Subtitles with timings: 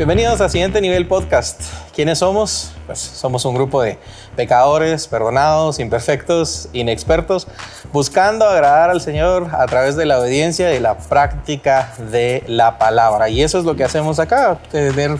[0.00, 1.60] Bienvenidos a Siguiente Nivel Podcast.
[1.94, 2.72] ¿Quiénes somos?
[2.86, 3.98] Pues somos un grupo de
[4.34, 7.46] pecadores, perdonados, imperfectos, inexpertos,
[7.92, 13.28] buscando agradar al Señor a través de la obediencia y la práctica de la palabra.
[13.28, 15.18] Y eso es lo que hacemos acá, tener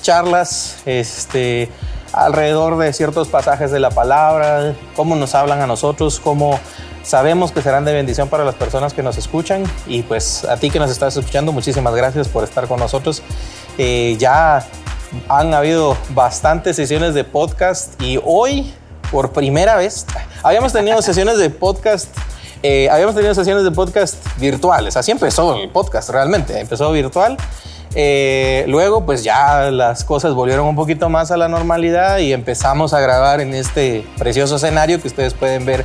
[0.00, 1.68] charlas este,
[2.14, 6.58] alrededor de ciertos pasajes de la palabra, cómo nos hablan a nosotros, cómo
[7.02, 10.70] sabemos que serán de bendición para las personas que nos escuchan y pues a ti
[10.70, 13.22] que nos estás escuchando, muchísimas gracias por estar con nosotros.
[13.78, 14.66] Eh, ya
[15.28, 18.72] han habido bastantes sesiones de podcast y hoy,
[19.10, 20.06] por primera vez,
[20.42, 22.08] habíamos tenido sesiones de podcast.
[22.62, 27.36] Eh, habíamos tenido sesiones de podcast virtuales, así empezó el podcast realmente, empezó virtual
[27.94, 32.94] eh, luego, pues ya las cosas volvieron un poquito más a la normalidad y empezamos
[32.94, 35.84] a grabar en este precioso escenario que ustedes pueden ver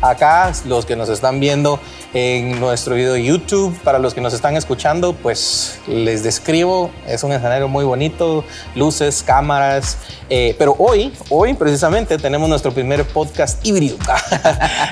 [0.00, 1.80] acá, los que nos están viendo
[2.14, 3.76] en nuestro video de YouTube.
[3.82, 8.44] Para los que nos están escuchando, pues les describo, es un escenario muy bonito,
[8.74, 9.98] luces, cámaras,
[10.30, 13.96] eh, pero hoy, hoy precisamente tenemos nuestro primer podcast híbrido.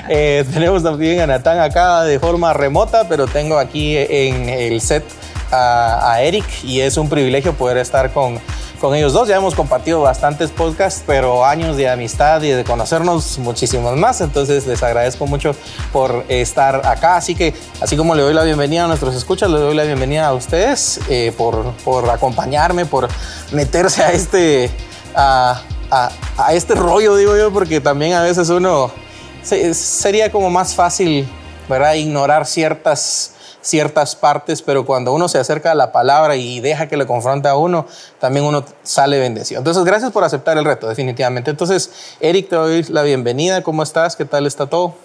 [0.09, 5.03] Eh, tenemos también a Natán acá de forma remota, pero tengo aquí en el set
[5.51, 8.39] a, Eric y es un privilegio poder estar con,
[8.79, 9.27] con ellos dos.
[9.27, 14.21] Ya hemos compartido bastantes podcasts, pero años de amistad y de conocernos muchísimos más.
[14.21, 15.55] Entonces les agradezco mucho
[15.91, 17.17] por estar acá.
[17.17, 20.27] Así que, así como le doy la bienvenida a nuestros escuchas, le doy la bienvenida
[20.27, 23.07] a ustedes eh, por, por, acompañarme, por
[23.51, 24.69] meterse a este,
[25.15, 25.61] a,
[25.91, 28.91] a, este rollo, digo yo, porque también a veces uno
[29.43, 31.27] sería como más fácil,
[31.69, 31.93] ¿verdad?
[31.93, 33.31] Ignorar ciertas
[33.67, 37.49] ciertas partes, pero cuando uno se acerca a la palabra y deja que le confronte
[37.49, 37.85] a uno,
[38.19, 39.59] también uno sale bendecido.
[39.59, 41.51] Entonces, gracias por aceptar el reto, definitivamente.
[41.51, 43.61] Entonces, Eric, te doy la bienvenida.
[43.63, 44.15] ¿Cómo estás?
[44.15, 44.95] ¿Qué tal está todo?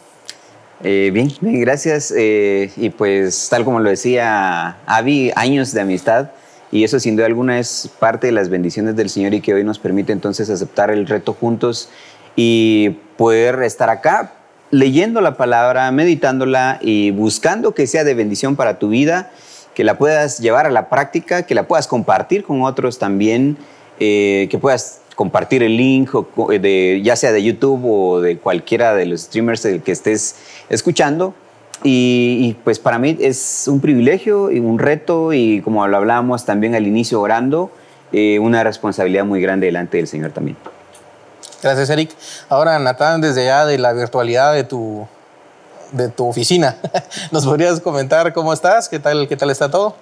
[0.84, 2.14] Eh, bien, bien, gracias.
[2.16, 6.30] Eh, y pues, tal como lo decía Avi, años de amistad.
[6.70, 9.64] Y eso sin duda alguna es parte de las bendiciones del Señor y que hoy
[9.64, 11.88] nos permite entonces aceptar el reto juntos
[12.36, 14.32] y poder estar acá
[14.72, 19.30] leyendo la palabra, meditándola y buscando que sea de bendición para tu vida,
[19.74, 23.58] que la puedas llevar a la práctica, que la puedas compartir con otros también,
[24.00, 26.10] eh, que puedas compartir el link,
[26.48, 30.36] de, ya sea de YouTube o de cualquiera de los streamers que estés
[30.70, 31.34] escuchando.
[31.84, 36.74] Y, pues para mí es un privilegio y un reto y como lo hablábamos también
[36.74, 37.70] al inicio orando,
[38.12, 40.56] eh, una responsabilidad muy grande delante del Señor también.
[41.62, 42.10] Gracias, Eric.
[42.48, 45.06] Ahora, Natán, desde ya de la virtualidad de tu,
[45.92, 46.76] de tu oficina,
[47.30, 48.88] ¿nos podrías comentar cómo estás?
[48.88, 49.96] ¿Qué tal, qué tal está todo?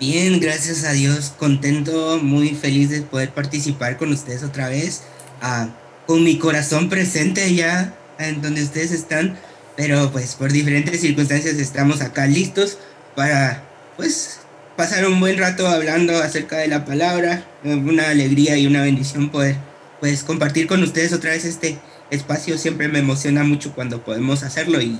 [0.00, 5.02] Bien, gracias a Dios, contento, muy feliz de poder participar con ustedes otra vez,
[5.40, 5.68] ah,
[6.04, 9.38] con mi corazón presente ya en donde ustedes están,
[9.76, 12.78] pero pues por diferentes circunstancias estamos acá listos
[13.14, 13.62] para
[13.96, 14.40] pues
[14.76, 19.56] pasar un buen rato hablando acerca de la palabra, una alegría y una bendición poder
[20.00, 21.78] pues compartir con ustedes otra vez este
[22.10, 24.98] espacio siempre me emociona mucho cuando podemos hacerlo y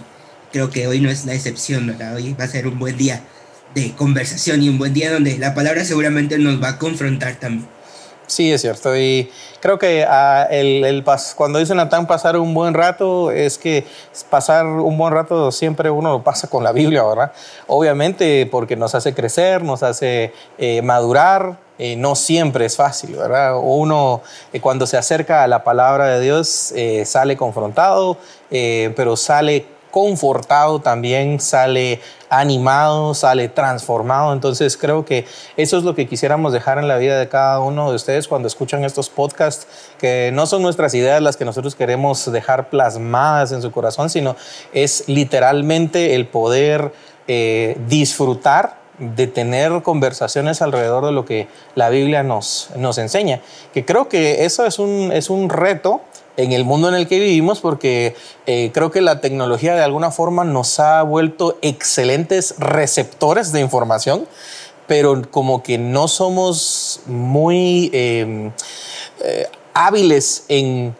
[0.53, 2.16] creo que hoy no es la excepción, ¿verdad?
[2.16, 3.22] Hoy va a ser un buen día
[3.75, 7.69] de conversación y un buen día donde la palabra seguramente nos va a confrontar también.
[8.27, 8.97] Sí, es cierto.
[8.97, 11.05] Y creo que uh, el, el
[11.37, 13.84] cuando dice Natán pasar un buen rato, es que
[14.31, 17.32] pasar un buen rato siempre uno lo pasa con la Biblia, ¿verdad?
[17.66, 21.63] Obviamente porque nos hace crecer, nos hace eh, madurar.
[21.79, 23.59] Eh, no siempre es fácil, ¿verdad?
[23.61, 26.73] Uno eh, cuando se acerca a la palabra de Dios
[27.05, 28.17] sale confrontado,
[28.51, 34.33] pero sale confortado también, sale animado, sale transformado.
[34.33, 35.25] Entonces creo que
[35.57, 38.49] eso es lo que quisiéramos dejar en la vida de cada uno de ustedes cuando
[38.49, 39.69] escuchan estos podcasts,
[40.01, 44.35] que no son nuestras ideas las que nosotros queremos dejar plasmadas en su corazón, sino
[44.73, 46.93] es literalmente el poder
[47.29, 53.41] eh, disfrutar de tener conversaciones alrededor de lo que la Biblia nos, nos enseña.
[53.72, 56.00] Que creo que eso es un, es un reto
[56.37, 58.16] en el mundo en el que vivimos porque
[58.47, 64.27] eh, creo que la tecnología de alguna forma nos ha vuelto excelentes receptores de información,
[64.87, 68.50] pero como que no somos muy em,
[69.20, 70.94] eh, hábiles en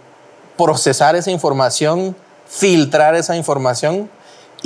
[0.57, 4.09] procesar esa información, filtrar esa información.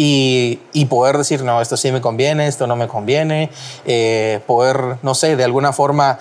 [0.00, 3.50] Y, poder decir, no, esto sí me conviene, esto no me conviene,
[3.84, 6.18] eh, poder, no sé, de alguna forma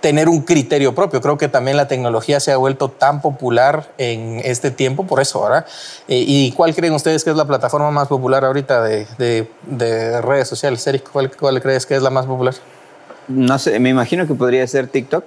[0.00, 1.20] tener un criterio propio.
[1.20, 5.42] Creo que también la tecnología se ha vuelto tan popular en este tiempo por eso,
[5.42, 5.66] ¿verdad?
[6.08, 9.06] Eh, ¿Y cuál creen ustedes que es la plataforma más popular ahorita de,
[9.66, 10.86] de, redes sociales?
[10.86, 12.54] Eric, ¿cuál, ¿cuál, crees que es la más popular?
[13.28, 15.24] No sé, me imagino que podría ser TikTok.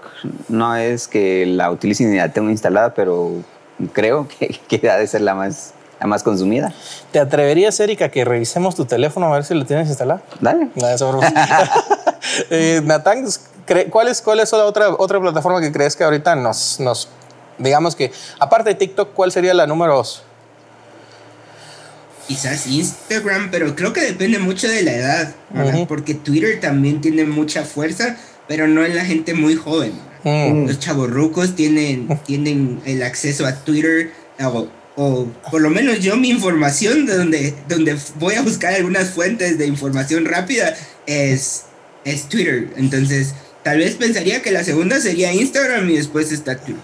[0.50, 3.32] No es que la utilicen y la tengo instalada, pero
[3.94, 5.74] creo que, que ha de ser la más,
[6.04, 6.74] la más consumida.
[7.14, 10.22] ¿Te atreverías, Erika, que revisemos tu teléfono a ver si lo tienes instalado?
[10.42, 10.68] Dale.
[10.76, 10.98] Dale
[12.50, 13.26] eh, Natán,
[13.90, 17.08] ¿cuál es, ¿cuál es la otra, otra plataforma que crees que ahorita nos, nos,
[17.58, 20.24] digamos que, aparte de TikTok, cuál sería la número dos?
[22.28, 25.36] Quizás Instagram, pero creo que depende mucho de la edad,
[25.88, 28.18] porque Twitter también tiene mucha fuerza,
[28.50, 29.94] pero no en la gente muy joven.
[30.26, 30.68] Mm.
[30.68, 34.12] Los chavorrucos tienen, tienen el acceso a Twitter
[34.42, 39.58] o, por lo menos yo mi información de donde, donde voy a buscar algunas fuentes
[39.58, 40.76] de información rápida
[41.08, 41.64] es,
[42.06, 42.70] es Twitter.
[42.78, 46.82] Entonces, tal vez pensaría que la segunda sería Instagram y después está Twitter.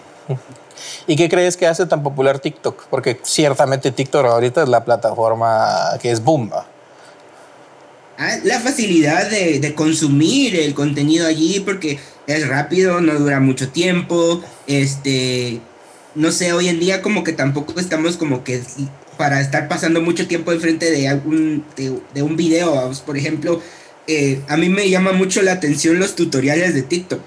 [1.07, 2.87] ¿Y qué crees que hace tan popular TikTok?
[2.89, 6.51] Porque ciertamente TikTok ahorita es la plataforma que es boom.
[8.17, 13.69] Ah, la facilidad de, de, consumir el contenido allí porque es rápido, no dura mucho
[13.69, 15.61] tiempo, este,
[16.15, 18.61] no sé, hoy en día como que tampoco estamos como que
[19.17, 23.61] para estar pasando mucho tiempo enfrente de algún, de, un video, por ejemplo,
[24.07, 27.19] eh, a mí me llama mucho la atención los tutoriales de TikTok.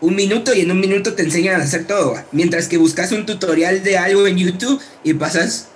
[0.00, 2.14] Un minuto y en un minuto te enseñan a hacer todo.
[2.32, 5.66] Mientras que buscas un tutorial de algo en YouTube y pasas,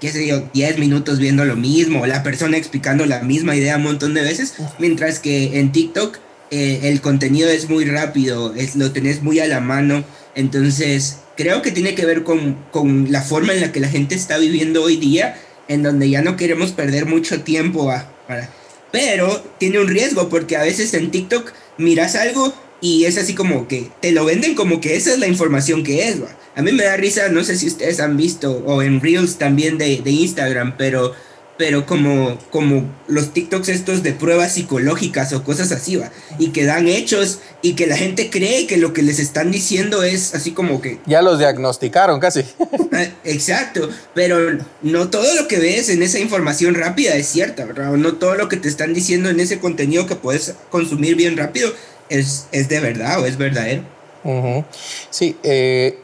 [0.00, 3.82] qué sé yo, 10 minutos viendo lo mismo, la persona explicando la misma idea un
[3.82, 4.54] montón de veces.
[4.78, 6.16] Mientras que en TikTok
[6.52, 10.04] eh, el contenido es muy rápido, es, lo tenés muy a la mano.
[10.36, 12.56] Entonces, creo que tiene que ver con,
[13.10, 15.36] la forma en la que la gente está viviendo hoy día,
[15.68, 17.92] en donde ya no queremos perder mucho tiempo
[18.26, 18.50] para...
[18.92, 23.66] Pero tiene un riesgo porque a veces en TikTok miras algo y es así como
[23.66, 26.18] que te lo venden como que esa es la información que es.
[26.54, 29.78] A mí me da risa, no sé si ustedes han visto, o en Reels también
[29.78, 31.12] de, de Instagram, pero
[31.56, 36.64] pero como, como los TikToks estos de pruebas psicológicas o cosas así, va, y que
[36.64, 40.52] dan hechos y que la gente cree que lo que les están diciendo es así
[40.52, 40.98] como que...
[41.06, 42.44] Ya los diagnosticaron casi.
[42.96, 44.38] Ah, exacto, pero
[44.82, 47.90] no todo lo que ves en esa información rápida es cierta, ¿verdad?
[47.94, 51.72] No todo lo que te están diciendo en ese contenido que puedes consumir bien rápido
[52.08, 53.82] es, es de verdad o es verdadero.
[55.10, 55.98] Sí, eh,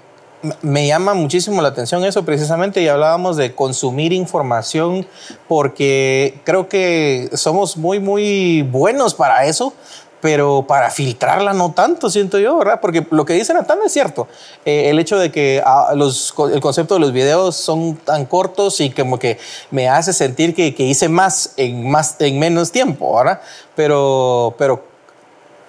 [0.63, 5.07] me llama muchísimo la atención eso precisamente y hablábamos de consumir información
[5.49, 9.75] porque creo que somos muy, muy buenos para eso,
[10.21, 12.81] pero para filtrarla no tanto, siento yo, ¿verdad?
[12.81, 14.29] Porque lo que dice Natán es cierto.
[14.65, 18.81] Eh, el hecho de que ah, los, el concepto de los videos son tan cortos
[18.81, 19.39] y como que
[19.71, 23.41] me hace sentir que, que hice más en, más en menos tiempo, ¿verdad?
[23.75, 24.85] Pero, pero,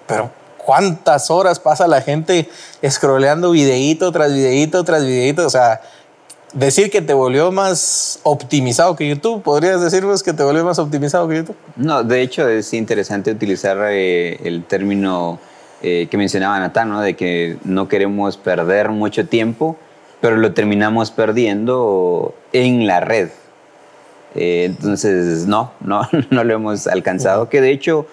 [0.06, 2.48] pero cuántas horas pasa la gente
[2.88, 5.46] scrolleando videíto tras videíto tras videíto.
[5.46, 5.80] O sea,
[6.52, 11.28] decir que te volvió más optimizado que YouTube, ¿podrías decirnos que te volvió más optimizado
[11.28, 11.56] que YouTube?
[11.76, 15.38] No, de hecho es interesante utilizar eh, el término
[15.82, 17.00] eh, que mencionaba Natán, ¿no?
[17.00, 19.76] de que no queremos perder mucho tiempo,
[20.20, 23.30] pero lo terminamos perdiendo en la red.
[24.34, 28.06] Eh, entonces, no, no, no lo hemos alcanzado, que de hecho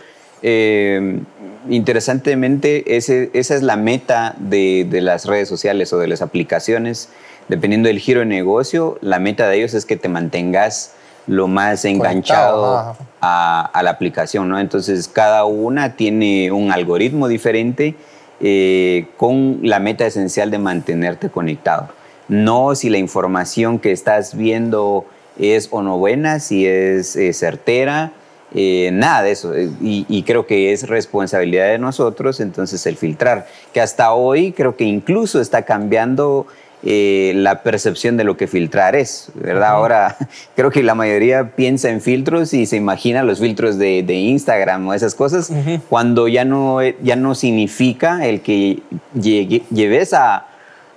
[1.69, 7.09] interesantemente, ese, esa es la meta de, de, las redes sociales o de las aplicaciones.
[7.47, 10.93] Dependiendo del giro de negocio, la meta de ellos es que te mantengas
[11.27, 14.59] lo más enganchado a, a, la aplicación, ¿no?
[14.59, 17.95] Entonces, cada una tiene un algoritmo diferente
[18.41, 21.89] eh, con la meta esencial de mantenerte conectado.
[22.29, 25.05] No si la información que estás viendo
[25.37, 28.13] es o no buena, si es eh, certera,
[28.53, 29.53] eh, nada de eso.
[29.53, 34.75] Eh, y, creo que es responsabilidad de nosotros entonces el filtrar, que hasta hoy creo
[34.75, 36.47] que incluso está cambiando
[36.81, 39.69] eh, la percepción de lo que filtrar es, ¿verdad?
[39.69, 40.17] Ahora
[40.55, 44.93] creo que la mayoría piensa en filtros y se imagina los filtros de, Instagram o
[44.93, 45.51] esas cosas,
[45.89, 48.79] cuando ya no, ya no significa el que
[49.13, 50.47] lleves a,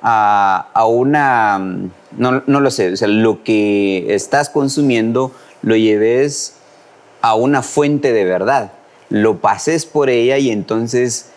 [0.01, 1.59] a, a una,
[2.17, 5.33] no, no, lo sé, o sea, lo que estás consumiendo
[5.63, 6.57] lo lleves
[7.23, 8.73] a una fuente de verdad,
[9.09, 11.31] lo pases por ella y entonces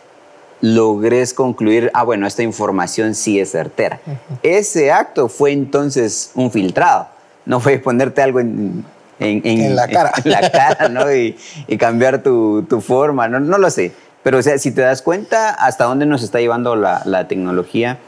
[0.62, 4.00] logres concluir, ah, bueno, esta información sí es certera.
[4.42, 7.08] Ese acto fue entonces un filtrado,
[7.46, 8.84] no fue ponerte algo en,
[9.20, 11.14] en, la cara, la cara ¿no?
[11.14, 11.36] y,
[11.78, 13.92] cambiar tu, forma, no, no, lo sé.
[14.24, 18.00] Pero o sea, si te das cuenta hasta dónde nos está llevando la, tecnología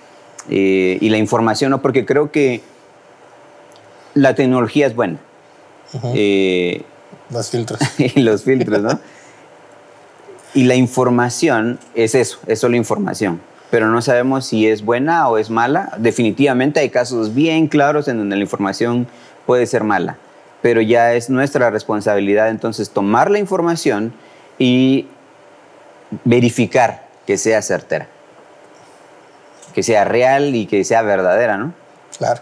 [0.49, 1.81] eh, y la información, ¿no?
[1.81, 2.61] porque creo que
[4.15, 5.19] la tecnología es buena.
[7.29, 7.79] Los filtros.
[7.97, 8.99] y los filtros, ¿no?
[10.57, 13.39] y la información es eso, es solo información.
[13.69, 15.93] Pero no sabemos si es buena o es mala.
[15.99, 19.07] Definitivamente hay casos bien claros en donde la información
[19.45, 20.17] puede ser mala.
[20.63, 24.13] Pero ya es nuestra responsabilidad entonces tomar la información
[24.57, 25.05] y
[26.23, 28.07] verificar que sea certera.
[29.75, 31.73] Que sea real y que sea verdadera, ¿no?
[32.17, 32.41] Claro.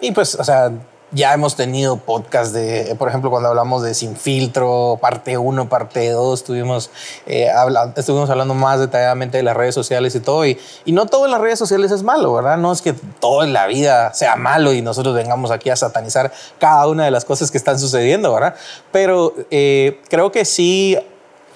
[0.00, 0.72] Y pues, o sea,
[1.10, 6.10] ya hemos tenido podcast de, por ejemplo, cuando hablamos de Sin Filtro, parte 1, parte
[6.10, 6.90] 2, estuvimos,
[7.26, 7.48] eh,
[7.96, 10.44] estuvimos hablando más detalladamente de las redes sociales y todo.
[10.44, 12.58] Y, y, no todo en las redes sociales es malo, ¿verdad?
[12.58, 16.32] No es que todo en la vida sea malo y nosotros vengamos aquí a satanizar
[16.58, 18.54] cada una de las cosas que están sucediendo, ¿verdad?
[18.92, 20.98] Pero eh, creo que sí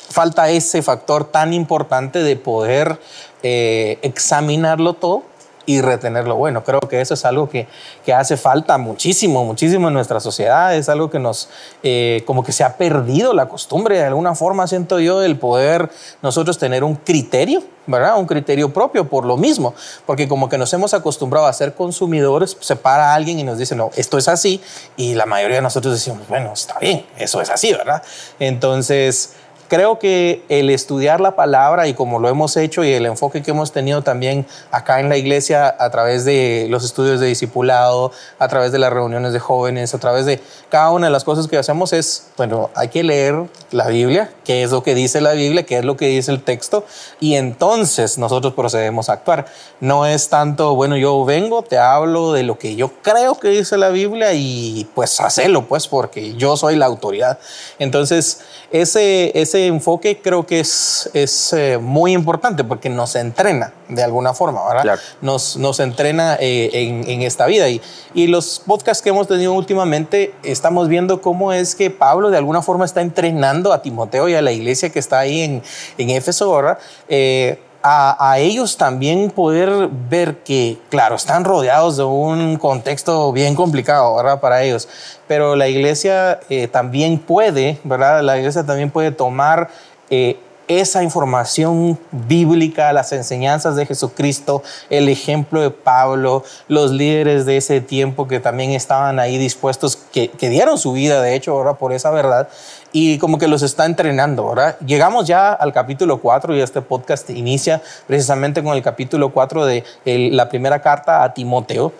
[0.08, 2.98] falta ese factor tan importante de poder
[3.42, 5.24] eh, examinarlo todo
[5.66, 6.64] y retenerlo bueno.
[6.64, 7.66] Creo que eso es algo que,
[8.04, 10.74] que, hace falta muchísimo, muchísimo en nuestra sociedad.
[10.74, 11.48] Es algo que nos,
[11.82, 15.90] eh, como que se ha perdido la costumbre, de alguna forma siento yo, el poder
[16.22, 18.18] nosotros tener un criterio, ¿verdad?
[18.18, 19.74] Un criterio propio por lo mismo,
[20.06, 23.74] porque como que nos hemos acostumbrado a ser consumidores, se para alguien y nos dice,
[23.74, 24.60] no, esto es así,
[24.96, 28.02] y la mayoría de nosotros decimos, bueno, está bien, eso es así, ¿verdad?
[28.38, 29.34] Entonces,
[29.72, 33.52] creo que el estudiar la palabra y como lo hemos hecho y el enfoque que
[33.52, 38.48] hemos tenido también acá en la iglesia a través de los estudios de discipulado, a
[38.48, 41.56] través de las reuniones de jóvenes, a través de cada una de las cosas que
[41.56, 45.62] hacemos es, bueno, hay que leer la Biblia, qué es lo que dice la Biblia,
[45.62, 46.84] qué es lo que dice el texto
[47.18, 49.46] y entonces nosotros procedemos a actuar.
[49.80, 53.78] No es tanto, bueno, yo vengo, te hablo de lo que yo creo que dice
[53.78, 57.38] la Biblia y pues hacelo, pues porque yo soy la autoridad.
[57.78, 64.02] Entonces, ese, ese enfoque creo que es, es eh, muy importante porque nos entrena de
[64.02, 64.98] alguna forma, ¿verdad?
[65.20, 67.68] Nos, nos entrena eh, en, en, esta vida.
[67.68, 67.80] Y,
[68.14, 72.62] y los podcasts que hemos tenido últimamente, estamos viendo cómo es que Pablo de alguna
[72.62, 75.62] forma está entrenando a Timoteo y a la iglesia que está ahí en,
[75.98, 76.78] en Éfeso, ¿verdad?
[77.08, 84.14] Eh, a, ellos también poder ver que, claro, están rodeados de un contexto bien complicado,
[84.16, 84.40] ¿verdad?
[84.40, 84.88] Para ellos,
[85.26, 88.22] pero la iglesia eh, también puede, ¿verdad?
[88.22, 89.68] La iglesia también puede tomar
[90.10, 97.56] eh, esa información bíblica, las enseñanzas de Jesucristo, el ejemplo de Pablo, los líderes de
[97.56, 101.74] ese tiempo que también estaban ahí dispuestos, que, que dieron su vida, de hecho, ahora
[101.74, 102.48] por esa verdad,
[102.92, 104.76] y como que los está entrenando, ¿verdad?
[104.84, 109.84] Llegamos ya al capítulo 4 y este podcast inicia precisamente con el capítulo 4 de
[110.04, 111.92] la primera carta a Timoteo.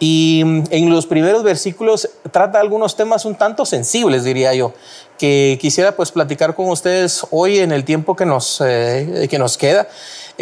[0.00, 4.72] Y mm, en los primeros versículos trata algunos temas un tanto sensibles, diría yo,
[5.20, 9.58] que quisiera pues platicar con ustedes hoy en el tiempo que nos, eh, que nos
[9.58, 9.86] queda.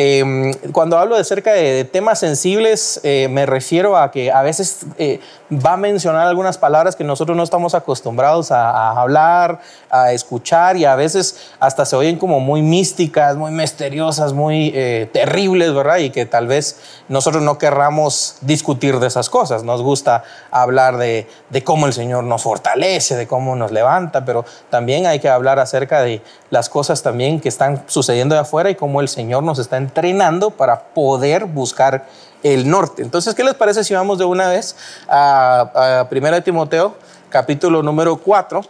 [0.01, 4.87] Em, cuando hablo de cerca de, temas sensibles, eh, me refiero a que a veces
[4.97, 5.19] eh,
[5.53, 10.85] va a mencionar algunas palabras que nosotros no estamos acostumbrados a, hablar, a escuchar y
[10.85, 15.97] a veces hasta se oyen como muy místicas, muy misteriosas, muy eh, terribles, ¿verdad?
[15.97, 19.65] Y que tal vez nosotros no querramos discutir de esas cosas.
[19.65, 24.45] Nos gusta hablar de, de cómo el Señor nos fortalece, de cómo nos levanta, pero
[24.71, 28.75] también hay que hablar acerca de las cosas también que están sucediendo de afuera y
[28.75, 32.07] cómo el Señor nos está entrenando para poder buscar
[32.43, 33.03] el norte.
[33.03, 34.77] Entonces, ¿qué les parece si vamos de una vez
[35.09, 36.95] a, a 1 Timoteo,
[37.31, 38.63] capítulo número 4?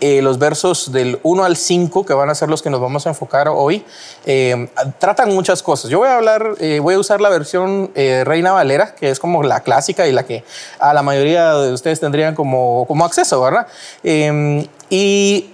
[0.00, 3.06] Eh, los versos del 1 al 5, que van a ser los que nos vamos
[3.06, 3.84] a enfocar hoy,
[4.24, 5.90] eh, tratan muchas cosas.
[5.90, 9.42] Yo voy a hablar, eh, voy a usar la versión Reina Valera, que es como
[9.42, 10.42] la clásica y la que
[10.78, 13.66] a la mayoría de ustedes tendrían como, como acceso, ¿verdad?
[14.02, 15.50] y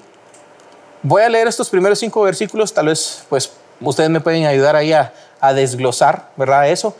[1.02, 3.50] voy a leer estos primeros cinco versículos, tal vez pues
[3.80, 6.68] ustedes me pueden ayudar ahí a, a desglosar, ¿verdad?
[6.68, 6.96] Eso.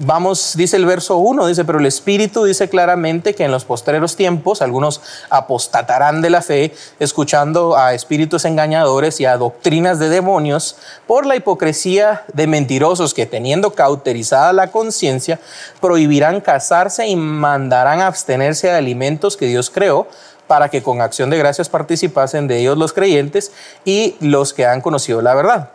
[0.00, 4.16] Vamos, dice el verso 1, dice, pero el Espíritu dice claramente que en los postreros
[4.16, 10.76] tiempos algunos apostatarán de la fe, escuchando a espíritus engañadores y a doctrinas de demonios
[11.06, 15.38] por la hipocresía de mentirosos que teniendo cauterizada la conciencia,
[15.80, 20.08] prohibirán casarse y mandarán abstenerse de alimentos que Dios creó
[20.46, 23.52] para que con acción de gracias participasen de ellos los creyentes
[23.84, 25.70] y los que han conocido la verdad.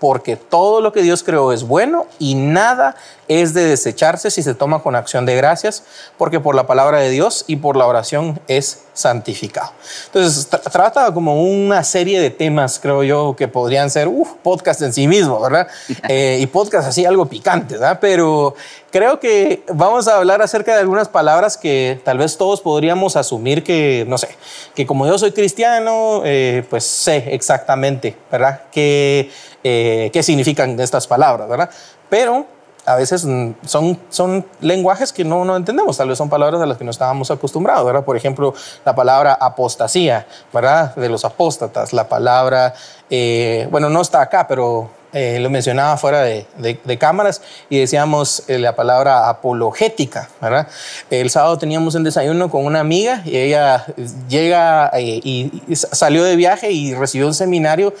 [0.00, 2.96] Porque todo lo que Dios creó es bueno y nada
[3.28, 5.84] es de desecharse si se toma con acción de gracias,
[6.18, 9.72] porque por la palabra de Dios y por la oración es santificado.
[10.06, 14.08] Entonces, trata como una serie de temas, creo yo, que podrían ser
[14.42, 15.68] podcast en sí mismo, ¿verdad?
[16.08, 17.98] Eh, y podcast así, algo picante, ¿verdad?
[18.00, 18.54] Pero
[18.90, 23.64] creo que vamos a hablar acerca de algunas palabras que tal vez todos podríamos asumir
[23.64, 24.28] que, no sé,
[24.74, 28.62] que como yo soy cristiano, eh, pues sé exactamente, ¿verdad?
[28.70, 29.30] Que,
[29.62, 31.70] eh, qué significan estas palabras, ¿verdad?
[32.10, 32.46] Pero
[32.86, 36.66] a veces mm, son, son lenguajes que no, no entendemos, tal vez son palabras a
[36.66, 38.04] las que no estábamos acostumbrados, ¿verdad?
[38.04, 40.94] Por ejemplo, la palabra apostasía, ¿verdad?
[40.94, 42.74] De los apóstatas, la palabra,
[43.10, 48.42] eh, bueno, no está acá, pero eh, lo mencionaba fuera de, de, cámaras y decíamos
[48.48, 50.66] eh, la palabra apologética, ¿verdad?
[51.08, 53.86] El sábado teníamos un desayuno con una amiga y ella
[54.28, 57.94] llega y, y salió de viaje y recibió un seminario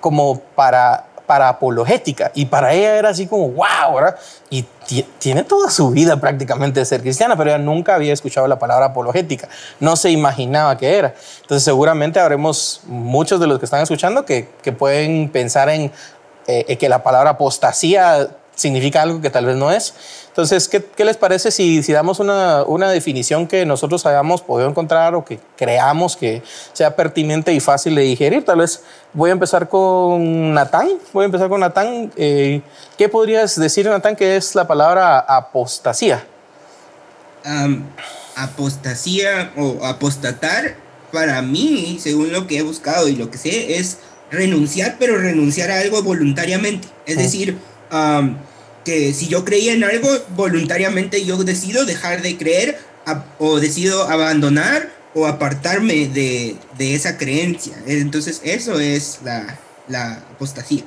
[0.00, 4.16] como para para apologética y para ella era así como, wow, ¿verdad?
[4.50, 4.64] Y
[5.18, 8.86] tiene toda su vida prácticamente de ser cristiana, pero ella nunca había escuchado la palabra
[8.86, 9.48] apologética,
[9.80, 11.14] no se imaginaba que era.
[11.42, 15.90] Entonces seguramente habremos muchos de los que están escuchando que, que pueden pensar en
[16.46, 19.94] eh, que la palabra apostasía significa algo que tal vez no es.
[20.28, 24.68] Entonces, ¿qué, qué les parece si, si damos una, una, definición que nosotros hayamos podido
[24.68, 26.42] encontrar o que creamos que
[26.72, 28.44] sea pertinente y fácil de digerir?
[28.44, 28.82] Tal vez
[29.12, 30.88] voy a empezar con Natán.
[31.12, 32.12] Voy a empezar con Natán.
[32.16, 32.62] Eh,
[32.98, 36.26] ¿Qué podrías decir, Natán, que es la palabra apostasía?
[38.36, 40.76] apostasía o apostatar,
[41.12, 43.98] para mí, según lo que he buscado y lo que sé, es
[44.30, 46.88] renunciar, pero renunciar a algo voluntariamente.
[47.06, 47.58] Es decir,
[48.84, 52.78] que si yo creía en algo, voluntariamente yo decido dejar de creer
[53.38, 57.74] o decido abandonar o apartarme de, de, esa creencia.
[57.86, 60.82] Entonces eso es la, la apostasía.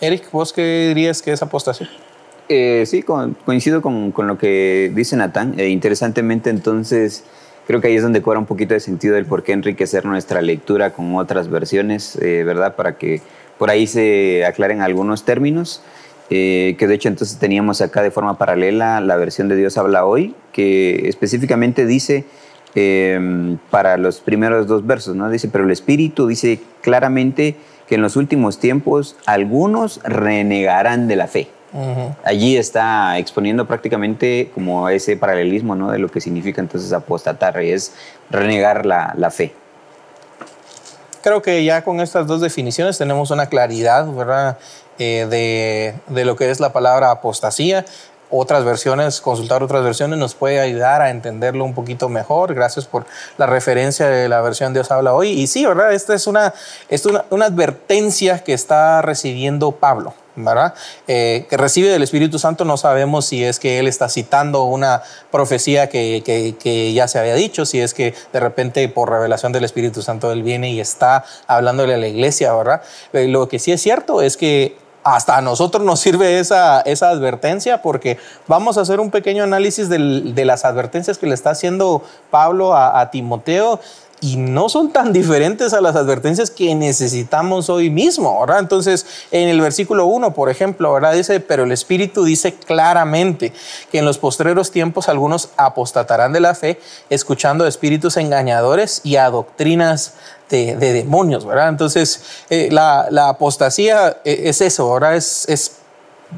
[0.00, 1.88] Eric, ¿vos qué dirías que es apostasía?
[2.48, 5.58] Eh, sí, coincido con, con, lo que dice Natán.
[5.58, 7.22] Eh, interesantemente, entonces,
[7.66, 10.42] creo que ahí es donde cobra un poquito de sentido el por qué enriquecer nuestra
[10.42, 12.74] lectura con otras versiones, eh, ¿verdad?
[12.74, 13.22] Para que
[13.60, 15.82] por ahí se aclaren algunos términos.
[16.30, 20.06] Eh, que de hecho entonces teníamos acá de forma paralela la versión de Dios habla
[20.06, 22.24] hoy, que específicamente dice
[22.74, 25.28] em, para los primeros dos versos, ¿no?
[25.28, 31.26] Dice, pero el Espíritu dice claramente que en los últimos tiempos algunos renegarán de la
[31.26, 31.48] fe.
[32.24, 35.92] Allí está exponiendo prácticamente como ese paralelismo ¿no?
[35.92, 37.92] de lo que significa entonces apostatar, y es
[38.30, 39.52] renegar la, la fe
[41.22, 44.58] creo que ya con estas dos definiciones tenemos una claridad, ¿verdad?
[44.98, 47.84] Eh, de, de, lo que es la palabra apostasía.
[48.32, 52.54] Otras versiones, consultar otras versiones nos puede ayudar a entenderlo un poquito mejor.
[52.54, 53.04] Gracias por
[53.38, 55.30] la referencia de la versión Dios habla hoy.
[55.30, 55.92] Y sí, ¿verdad?
[55.92, 56.54] Esta es una,
[56.88, 60.14] es una, una advertencia que está recibiendo Pablo.
[60.44, 60.74] ¿Verdad?
[61.06, 65.02] Eh, que recibe del Espíritu Santo, no sabemos si es que él está citando una
[65.30, 69.64] profecía que, que, ya se había dicho, si es que de repente por revelación del
[69.64, 72.82] Espíritu Santo él viene y está hablándole a la iglesia, ¿verdad?
[73.12, 77.08] Eh, lo que sí es cierto es que hasta a nosotros nos sirve esa, esa
[77.08, 82.02] advertencia porque vamos a hacer un pequeño análisis de las advertencias que le está haciendo
[82.30, 83.80] Pablo a Timoteo
[84.20, 88.58] y no son tan diferentes a las advertencias que necesitamos hoy mismo, ¿verdad?
[88.58, 91.14] Entonces, en el versículo 1, por ejemplo, ¿verdad?
[91.14, 93.52] Dice, pero el Espíritu dice claramente
[93.90, 96.78] que en los postreros tiempos algunos apostatarán de la fe,
[97.08, 100.14] escuchando espíritus engañadores y a doctrinas
[100.50, 101.68] de, demonios, ¿verdad?
[101.68, 105.16] Entonces, eh, la, apostasía eh, es eso, ¿verdad?
[105.16, 105.76] Es, es,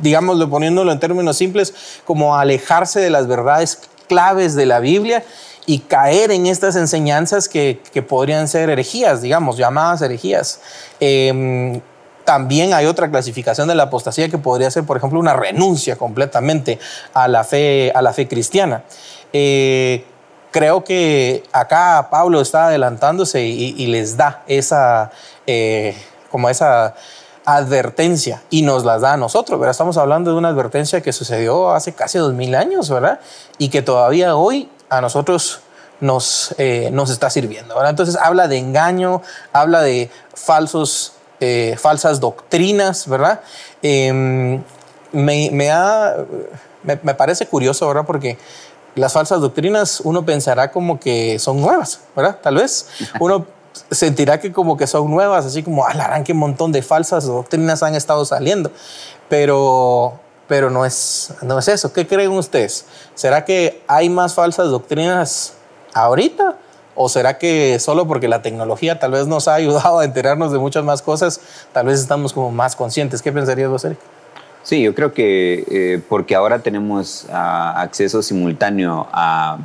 [0.01, 5.25] digámoslo, poniéndolo en términos simples, como alejarse de las verdades claves de la Biblia
[5.67, 10.61] y caer en estas enseñanzas que, que podrían ser herejías, digamos, llamadas herejías.
[11.01, 11.81] Em,
[12.25, 16.79] también hay otra clasificación de la apostasía que podría ser, por ejemplo, una renuncia completamente
[17.15, 18.85] a la fe, a la fe cristiana.
[19.33, 20.05] Eh,
[20.51, 25.11] creo que acá Pablo está adelantándose y, les da esa,
[25.47, 25.97] eh,
[26.31, 26.95] como esa
[27.45, 29.73] advertencia y nos las da a nosotros, ¿verdad?
[29.73, 33.19] Estamos hablando de una advertencia que sucedió hace casi dos mil años, ¿verdad?
[33.59, 35.61] Y que todavía hoy a nosotros
[36.01, 37.75] nos, eh, nos está sirviendo.
[37.75, 37.91] ¿verdad?
[37.91, 43.41] Entonces habla de engaño, habla de falsos, eh, falsas doctrinas, ¿verdad?
[43.83, 44.63] Em,
[45.13, 45.71] me, me,
[47.03, 48.05] me, parece curioso, ¿verdad?
[48.07, 48.37] Porque
[48.95, 52.39] las falsas doctrinas uno pensará como que son nuevas, ¿verdad?
[52.43, 53.47] Tal vez uno
[53.91, 57.95] sentirá que como que son nuevas, así como, alarán, qué montón de falsas doctrinas han
[57.95, 58.71] estado saliendo.
[59.31, 61.93] Pero pero no es, no es eso.
[61.93, 62.85] ¿Qué creen ustedes?
[63.15, 65.55] ¿Será que hay más falsas doctrinas
[65.95, 66.57] ahorita?
[66.95, 70.59] ¿O será que solo porque la tecnología tal vez nos ha ayudado a enterarnos de
[70.59, 71.41] muchas más cosas,
[71.73, 73.23] tal vez estamos como más conscientes?
[73.23, 73.99] ¿Qué pensarías vos, Eric?
[74.63, 79.59] Sí, yo creo que eh, porque ahora tenemos ah, acceso simultáneo a,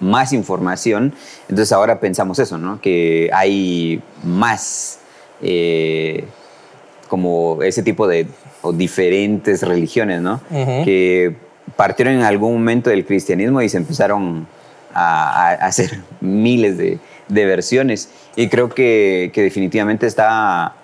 [0.00, 2.80] más información, entonces ahora pensamos eso, ¿no?
[2.80, 4.98] Que hay más
[5.42, 6.24] eh,
[7.06, 8.26] como ese tipo de
[8.62, 10.40] o diferentes religiones, ¿no?
[10.84, 11.34] Que
[11.76, 14.46] partieron en algún momento del cristianismo y se empezaron
[14.94, 16.98] a, hacer miles de,
[17.28, 18.08] versiones.
[18.36, 20.74] Y creo que, definitivamente está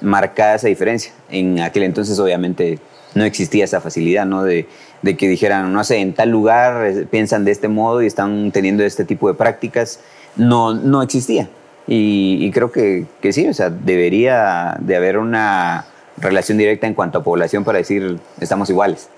[0.00, 1.12] marcada esa diferencia.
[1.30, 2.78] En aquel entonces, obviamente,
[3.14, 4.44] no existía esa facilidad, ¿no?
[4.44, 4.66] De,
[5.02, 8.82] que dijeran, no sé, en tal lugar eh, piensan de este modo y están teniendo
[8.84, 10.00] este tipo de prácticas.
[10.36, 11.48] No, no existía.
[11.86, 15.86] Y, creo que, que, sí, o sea, debería de haber una
[16.20, 19.08] relación directa en cuanto a población para decir estamos iguales.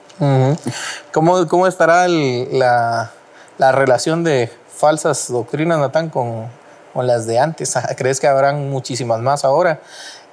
[1.12, 3.10] ¿Cómo, ¿Cómo, estará la,
[3.56, 6.46] la, relación de falsas doctrinas, Natán, con,
[6.92, 7.74] con, las de antes?
[7.96, 9.80] ¿Crees que habrán muchísimas más ahora?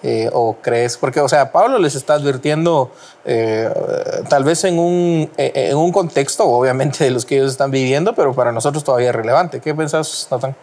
[0.03, 0.97] Eh, ¿O crees?
[0.97, 2.91] Porque, o sea, Pablo les está advirtiendo
[3.25, 3.69] eh,
[4.29, 8.33] tal vez en un, en un contexto, obviamente, de los que ellos están viviendo, pero
[8.33, 9.61] para nosotros todavía es relevante.
[9.61, 10.55] ¿Qué pensás, Nathan?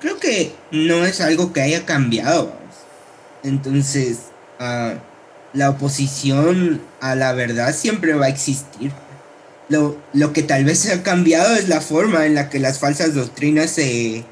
[0.00, 2.63] Creo que no es algo que haya cambiado.
[3.44, 4.18] Entonces,
[4.58, 4.98] uh,
[5.52, 8.90] la oposición a la verdad siempre va a existir.
[9.68, 13.14] Lo, lo, que tal vez ha cambiado es la forma en la que las falsas
[13.14, 14.24] doctrinas se,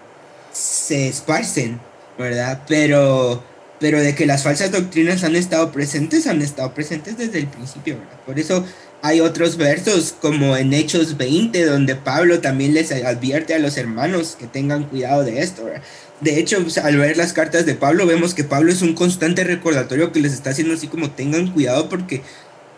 [0.53, 1.81] se esparcen,
[2.19, 2.63] ¿verdad?
[2.69, 3.43] Pero,
[3.81, 7.99] pero de que las falsas doctrinas han estado presentes, han estado presentes desde el principio,
[7.99, 8.21] ¿verdad?
[8.27, 8.65] Por eso
[9.01, 14.37] hay otros versos como en Hechos 20, donde Pablo también les advierte a los hermanos
[14.39, 15.83] que tengan cuidado de esto, ¿verdad?
[16.23, 20.13] De hecho, al ver las cartas de Pablo, vemos que Pablo es un constante recordatorio
[20.13, 22.23] que les está haciendo así como tengan cuidado porque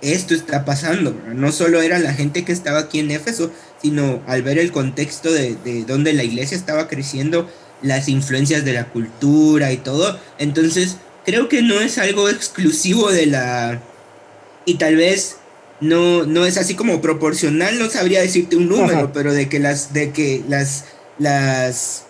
[0.00, 1.14] esto está pasando.
[1.34, 3.52] No solo era la gente que estaba aquí en Éfeso,
[3.82, 7.50] sino al ver el contexto de, de donde la iglesia estaba creciendo,
[7.82, 10.18] las influencias de la cultura y todo.
[10.38, 13.82] Entonces, creo que no es algo exclusivo de la...
[14.64, 15.36] Y tal vez
[15.80, 19.92] no, no es así como proporcional, no sabría decirte un número, pero de que las,
[19.92, 20.86] de que las,
[21.18, 22.04] las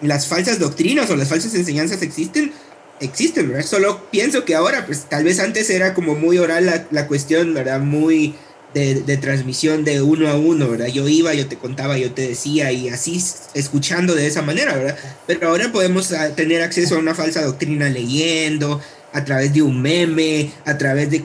[0.00, 2.52] las falsas doctrinas o las falsas enseñanzas existen,
[3.00, 3.64] existen, ¿verdad?
[3.64, 7.54] Solo pienso que ahora, pues tal vez antes era como muy oral la, la cuestión,
[7.54, 7.80] ¿verdad?
[7.80, 8.34] Muy
[8.74, 10.88] de, de, transmisión de uno a uno, ¿verdad?
[10.88, 13.22] Yo iba, yo te contaba, yo te decía y así
[13.54, 14.98] escuchando de esa manera, ¿verdad?
[15.26, 18.80] Pero ahora podemos ah, tener acceso a una falsa doctrina leyendo,
[19.12, 21.24] a través de un meme, a través de...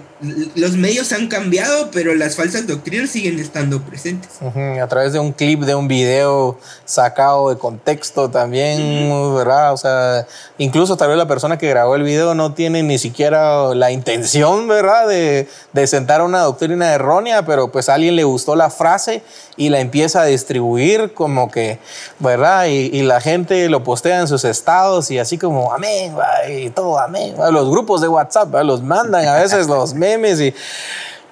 [0.56, 4.30] Los medios han cambiado, pero las falsas doctrinas siguen estando presentes.
[4.42, 9.74] A través de un clip, de un video sacado de contexto también, ¿verdad?
[9.74, 13.74] O sea, incluso tal vez la persona que grabó el video no tiene ni siquiera
[13.74, 15.08] la intención, ¿verdad?
[15.08, 19.24] De, de sentar una doctrina errónea, pero pues a alguien le gustó la frase
[19.58, 21.80] y la empieza a distribuir como que,
[22.20, 22.66] ¿verdad?
[22.66, 26.14] Y, y la gente lo postea en sus estados y así como, amén,
[26.50, 27.36] y todo, amén.
[27.52, 30.54] Los grupos de WhatsApp, los mandan a veces los memes y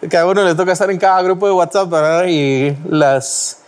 [0.09, 2.25] cada uno le toca estar en cada grupo de WhatsApp, ¿verdad?
[2.27, 3.58] Y las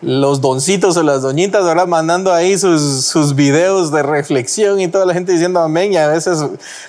[0.00, 1.88] los doncitos o las doñitas, ¿verdad?
[1.88, 6.06] Mandando ahí sus, sus videos de reflexión y toda la gente diciendo amén y a
[6.06, 6.38] veces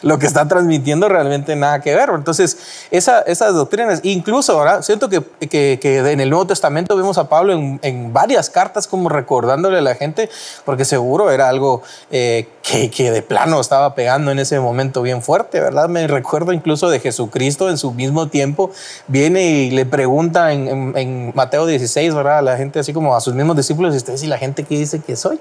[0.03, 2.09] lo que está transmitiendo realmente nada que ver.
[2.13, 2.57] Entonces,
[2.91, 4.83] esa, esas doctrinas, incluso, ¿verdad?
[4.83, 8.87] Siento que, que, que, en el Nuevo Testamento vemos a Pablo en, en, varias cartas
[8.87, 10.29] como recordándole a la gente,
[10.63, 15.23] porque seguro era algo eh, que, que de plano estaba pegando en ese momento bien
[15.23, 15.89] fuerte, ¿verdad?
[15.89, 18.71] Me recuerdo incluso de Jesucristo en su mismo tiempo,
[19.07, 22.39] viene y le pregunta en, en, en Mateo 16, ¿verdad?
[22.39, 24.77] A la gente así como a sus mismos discípulos, y ustedes y la gente que
[24.77, 25.39] dice que soy.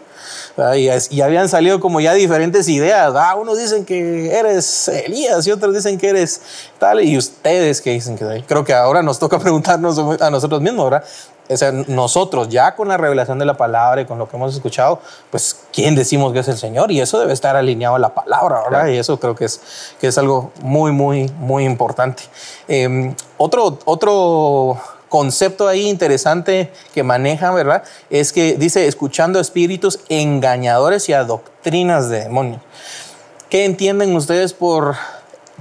[0.77, 3.14] Y, y, habían salido como ya diferentes ideas.
[3.16, 6.40] Ah, unos dicen que eres Elías y otros dicen que eres
[6.79, 7.03] tal.
[7.03, 8.42] Y ustedes que dicen que soy.
[8.42, 11.05] Creo que ahora nos toca preguntarnos a nosotros mismos, ¿verdad?
[11.51, 14.55] O sea, nosotros ya con la revelación de la palabra y con lo que hemos
[14.55, 16.90] escuchado, pues, ¿quién decimos que es el Señor?
[16.92, 18.81] Y eso debe estar alineado a la palabra, ¿verdad?
[18.81, 18.92] Claro.
[18.92, 19.61] Y eso creo que es,
[19.99, 22.25] que es algo muy, muy, muy importante.
[22.68, 27.83] Eh, otro, otro concepto ahí interesante que maneja, ¿verdad?
[28.11, 32.61] Es que dice, escuchando espíritus engañadores y a doctrinas de demonios.
[33.51, 34.97] ¿Qué entienden ustedes por,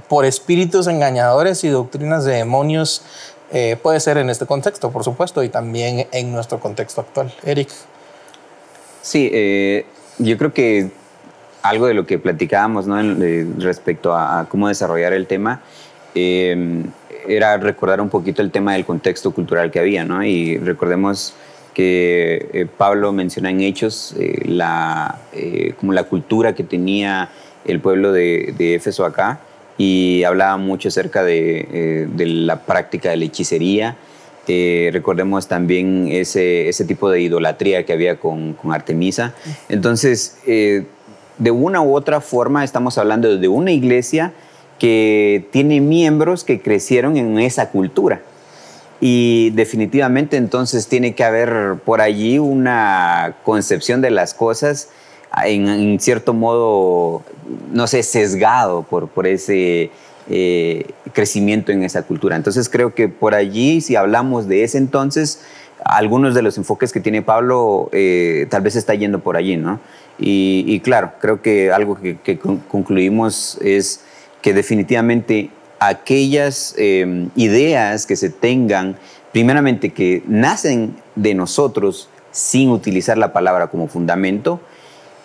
[0.08, 3.02] por espíritus engañadores y doctrinas de demonios?
[3.50, 7.32] Eh, puede ser en este contexto, por supuesto, y también en nuestro contexto actual.
[7.44, 7.70] Eric.
[9.00, 9.86] Sí, eh,
[10.18, 10.90] yo creo que
[11.62, 13.00] algo de lo que platicábamos ¿no?
[13.00, 15.62] En, respecto a, cómo desarrollar el tema,
[16.14, 16.84] eh,
[17.28, 20.24] era recordar un poquito el tema del contexto cultural que había, ¿no?
[20.24, 21.34] Y recordemos
[21.74, 27.28] que eh, Pablo menciona en Hechos eh, la, eh, como la cultura que tenía
[27.64, 29.38] el pueblo de, de Éfeso acá
[29.76, 33.96] y hablaba mucho acerca de, de la práctica de la hechicería.
[34.92, 39.34] recordemos también ese, ese tipo de idolatría que había con, con Artemisa.
[39.68, 44.32] Entonces, de una u otra forma estamos hablando de una iglesia
[44.78, 48.22] que tiene miembros que crecieron en esa cultura.
[49.00, 54.88] Y definitivamente entonces tiene que haber por allí una concepción de las cosas
[55.44, 57.22] en, en cierto modo,
[57.70, 59.90] no sé, sesgado por, por ese
[60.30, 62.34] eh, crecimiento en esa cultura.
[62.34, 65.42] Entonces creo que por allí, si hablamos de ese entonces,
[65.84, 69.80] algunos de los enfoques que tiene Pablo eh, tal vez está yendo por allí, ¿no?
[70.20, 72.38] Y, claro, creo que algo que
[72.68, 74.00] concluimos es
[74.42, 78.96] que definitivamente aquellas eh, ideas que se tengan,
[79.32, 84.60] primeramente que nacen de nosotros sin utilizar la palabra como fundamento,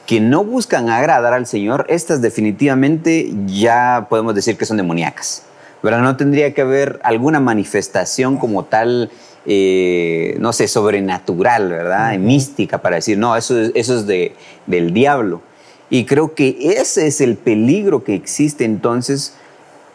[0.05, 5.43] que no buscan agradar al Señor, estas definitivamente ya podemos decir que son demoníacas.
[5.83, 6.01] ¿verdad?
[6.01, 9.11] No tendría que haber alguna manifestación como tal,
[9.45, 12.13] eh, no sé, sobrenatural, ¿verdad?
[12.13, 12.19] Uh -huh.
[12.19, 14.33] Mística para decir, no, eso, eso es de,
[14.65, 15.41] del diablo.
[15.89, 19.35] Y creo que ese es el peligro que existe entonces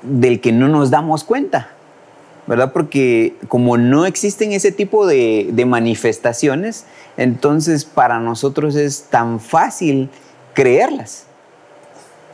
[0.03, 1.71] del que no nos damos cuenta,
[2.47, 2.73] ¿verdad?
[2.73, 10.09] Porque como no existen ese tipo de, manifestaciones, entonces para nosotros es tan fácil
[10.55, 11.25] creerlas.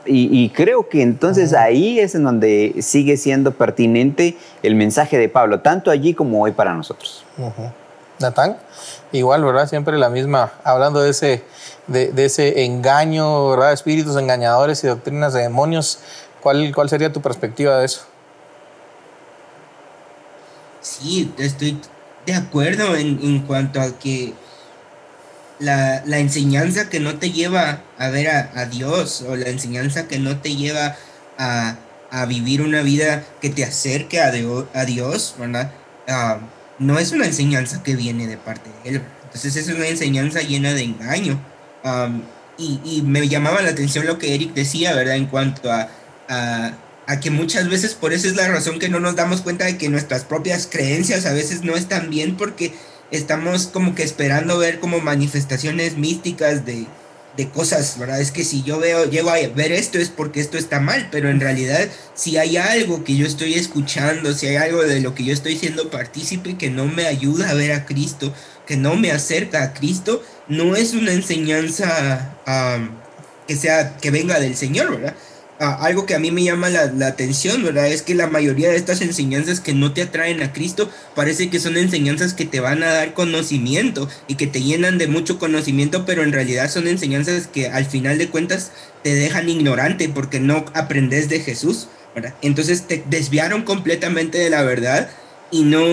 [0.06, 5.60] Y, creo que entonces ahí es en donde sigue siendo pertinente el mensaje de Pablo,
[5.60, 7.24] tanto allí como hoy para nosotros.
[8.18, 8.58] Natán,
[9.12, 9.68] igual, ¿verdad?
[9.68, 11.44] Siempre la misma, hablando de ese,
[11.86, 13.72] de, ese engaño, ¿verdad?
[13.72, 15.98] Espíritus engañadores y doctrinas de demonios.
[16.40, 18.02] ¿Cuál, cuál sería tu perspectiva de eso?
[20.80, 21.80] Sí, estoy
[22.26, 24.34] de acuerdo en, en cuanto a que
[25.58, 30.38] la, enseñanza que no te lleva a ver a, Dios o la enseñanza que no
[30.38, 30.96] te lleva
[31.38, 31.76] a,
[32.28, 34.32] vivir una vida que te acerque a,
[34.72, 35.72] a Dios, ¿verdad?
[36.06, 36.38] Ah,
[36.78, 39.02] no es una enseñanza que viene de parte de Él.
[39.24, 41.40] Entonces es una enseñanza llena de engaño.
[42.56, 45.16] y, me llamaba la atención lo que Eric decía, ¿verdad?
[45.16, 45.88] En cuanto a,
[46.28, 49.76] a, que muchas veces por eso es la razón que no nos damos cuenta de
[49.76, 52.72] que nuestras propias creencias a veces no están bien porque
[53.10, 56.86] estamos como que esperando ver como manifestaciones místicas de,
[57.36, 58.20] de cosas, ¿verdad?
[58.20, 61.28] Es que si yo veo, llego a ver esto es porque esto está mal, pero
[61.28, 65.24] en realidad si hay algo que yo estoy escuchando, si hay algo de lo que
[65.24, 68.32] yo estoy siendo partícipe que no me ayuda a ver a Cristo,
[68.66, 72.36] que no me acerca a Cristo, no es una enseñanza
[73.48, 75.14] que sea, que venga del Señor, ¿verdad?
[75.60, 77.86] Algo que a mí me llama la, atención, ¿verdad?
[77.88, 81.60] Es que la mayoría de estas enseñanzas que no te atraen a Cristo parece que
[81.60, 86.04] son enseñanzas que te van a dar conocimiento y que te llenan de mucho conocimiento,
[86.04, 90.64] pero en realidad son enseñanzas que al final de cuentas te dejan ignorante porque no
[90.74, 92.34] aprendes de Jesús, ¿verdad?
[92.42, 95.08] Entonces te desviaron completamente de la verdad
[95.52, 95.84] y no,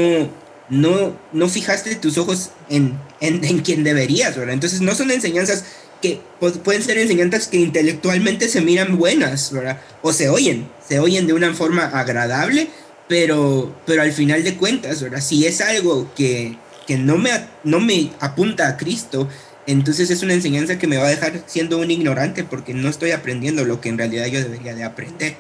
[0.70, 4.56] no, no fijaste tus ojos en, en, en quien deberías, ¿verdad?
[4.56, 5.66] Entonces no son enseñanzas
[6.02, 6.20] que
[6.64, 9.80] pueden ser enseñanzas que intelectualmente se miran buenas, ¿verdad?
[10.02, 12.70] O se oyen, se oyen de una forma agradable,
[13.08, 15.22] pero, pero al final de cuentas, ¿verdad?
[15.22, 17.30] Si es algo que, que no, me,
[17.64, 19.28] no me apunta a Cristo,
[19.68, 23.12] entonces es una enseñanza que me va a dejar siendo un ignorante porque no estoy
[23.12, 25.36] aprendiendo lo que en realidad yo debería de aprender.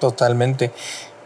[0.00, 0.72] Totalmente.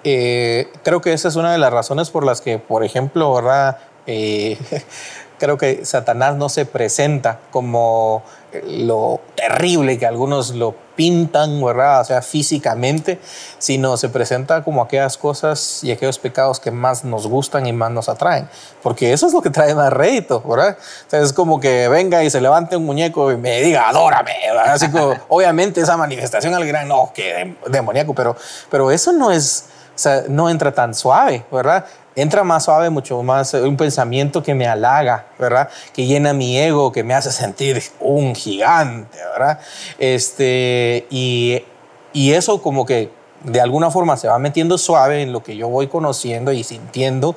[0.04, 3.78] Eh, creo que esa es una de las razones por las que, por ejemplo, ¿verdad?
[4.06, 4.58] Eh,
[5.38, 8.22] creo que Satanás no se presenta como
[8.66, 12.00] lo terrible que algunos lo pintan, ¿verdad?
[12.00, 13.20] O sea, físicamente,
[13.58, 17.90] sino se presenta como aquellas cosas y aquellos pecados que más nos gustan y más
[17.90, 18.48] nos atraen,
[18.82, 20.76] porque eso es lo que trae más rédito, ¿verdad?
[21.06, 24.32] O sea, es como que venga y se levante un muñeco y me diga, adórame,
[24.46, 24.72] ¿verdad?
[24.72, 28.36] Así como, obviamente esa manifestación al gran, no, que demoníaco, pero,
[28.70, 31.84] pero eso no es, o sea, no entra tan suave, ¿verdad?
[32.20, 35.68] Entra más suave, mucho más eh, un pensamiento que me halaga, ¿verdad?
[35.92, 39.60] Que llena mi ego, que me hace sentir un gigante, ¿verdad?
[39.98, 41.62] Este, y,
[42.12, 43.10] y eso como que
[43.44, 47.36] de alguna forma se va metiendo suave en lo que yo voy conociendo y sintiendo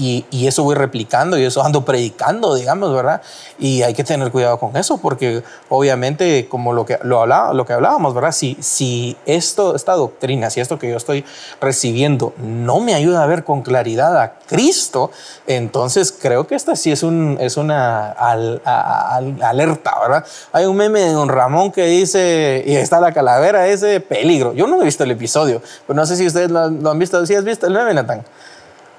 [0.00, 3.20] y, eso voy replicando y eso ando predicando, digamos, ¿verdad?
[3.58, 7.66] Y hay que tener cuidado con eso porque obviamente, como lo que, lo hablaba, lo
[7.66, 8.32] que hablábamos, ¿verdad?
[8.32, 11.24] Si, si esto, esta doctrina, si esto que yo estoy
[11.60, 15.10] recibiendo no me ayuda a ver con claridad a Cristo,
[15.46, 20.24] entonces creo que esta sí es, un, es una alerta, ¿verdad?
[20.52, 24.54] Hay un meme de don Ramón que dice, y está la calavera, ese peligro.
[24.54, 27.24] Yo no he visto el episodio, pero no sé si ustedes lo, han visto.
[27.26, 28.24] ¿Sí has visto el meme, Natán?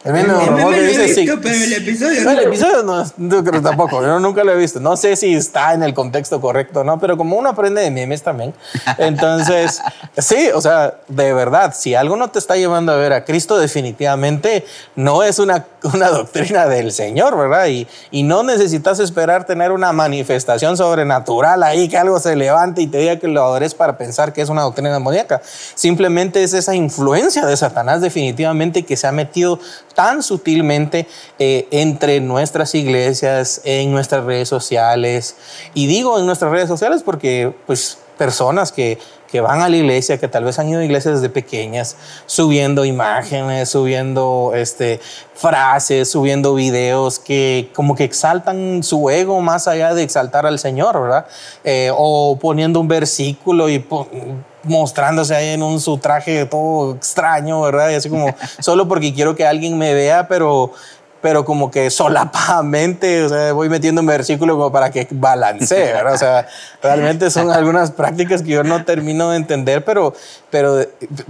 [0.04, 0.34] El meme
[0.72, 1.26] que dice sí.
[1.26, 2.32] Pero el episodio no.
[2.32, 4.02] El episodio no, no creo tampoco.
[4.02, 4.80] Yo nunca lo he visto.
[4.80, 7.00] No sé si está en el contexto correcto, ¿no?
[7.00, 8.54] Pero como uno aprende de memes también.
[8.98, 9.80] Entonces,
[10.18, 13.60] sí, o sea, de verdad, si algo no te está llevando a ver a Cristo,
[13.60, 17.68] definitivamente no es una, una doctrina del Señor, ¿verdad?
[17.68, 22.88] Y, y no necesitas esperar tener una manifestación sobrenatural ahí, que algo se levante y
[22.88, 25.42] te diga que lo adores para pensar que es una doctrina demoníaca.
[25.76, 29.60] Simplemente es esa influencia de Satanás definitivamente que se ha metido
[29.94, 31.08] tan sutilmente
[31.40, 35.36] eh, entre nuestras iglesias, en nuestras redes sociales.
[35.74, 39.00] Y digo en nuestras redes sociales porque pues personas que,
[39.32, 42.84] que van a la iglesia, que tal vez han ido a iglesias desde pequeñas, subiendo
[42.84, 45.00] imágenes, subiendo este,
[45.34, 51.02] frases, subiendo videos que como que exaltan su ego más allá de exaltar al Señor,
[51.02, 51.26] ¿verdad?
[51.64, 53.86] Eh, o poniendo un versículo y
[54.64, 57.90] mostrándose ahí en un su traje todo extraño, ¿verdad?
[57.90, 60.74] Y así como, solo porque quiero que alguien me vea, pero,
[61.22, 66.14] pero como que solapadamente, o sea, voy metiendo un versículo como para que balancee, ¿verdad?
[66.14, 66.48] O sea,
[66.82, 70.14] realmente son algunas prácticas que yo no termino de entender, pero,
[70.50, 70.86] pero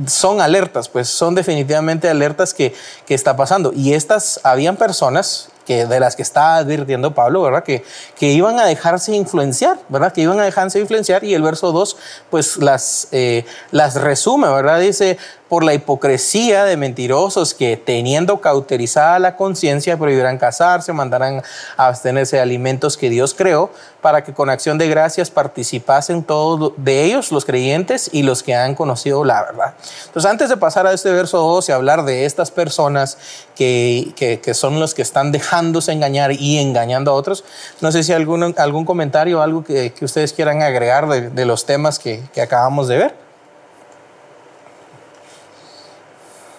[0.07, 2.73] son alertas, pues son definitivamente alertas que,
[3.05, 3.73] que está pasando.
[3.73, 7.63] Y estas, habían personas que de las que está advirtiendo Pablo, ¿verdad?
[7.63, 7.83] Que,
[8.17, 10.13] que iban a dejarse influenciar, ¿verdad?
[10.13, 11.97] Que iban a dejarse influenciar y el verso 2
[12.29, 14.79] pues las, eh, las resume, ¿verdad?
[14.79, 15.17] Dice,
[15.51, 21.43] por la hipocresía de mentirosos que teniendo cauterizada la conciencia prohibirán casarse, mandarán
[21.75, 23.69] a abstenerse de alimentos que Dios creó,
[24.01, 28.55] para que con acción de gracias participasen todos de ellos, los creyentes y los que
[28.55, 29.75] han conocido la verdad.
[30.07, 33.17] Entonces, antes de pasar a este verso 2 y hablar de estas personas
[33.55, 37.43] que, que, son los que están dejándose engañar y engañando a otros,
[37.79, 41.45] no sé si algún, algún comentario o algo que, que, ustedes quieran agregar de, de
[41.45, 43.15] los temas que, que acabamos de ver.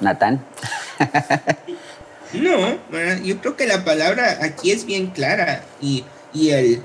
[0.01, 0.45] Natán.
[2.33, 2.79] no,
[3.23, 6.83] yo creo que la palabra aquí es bien clara y, y el,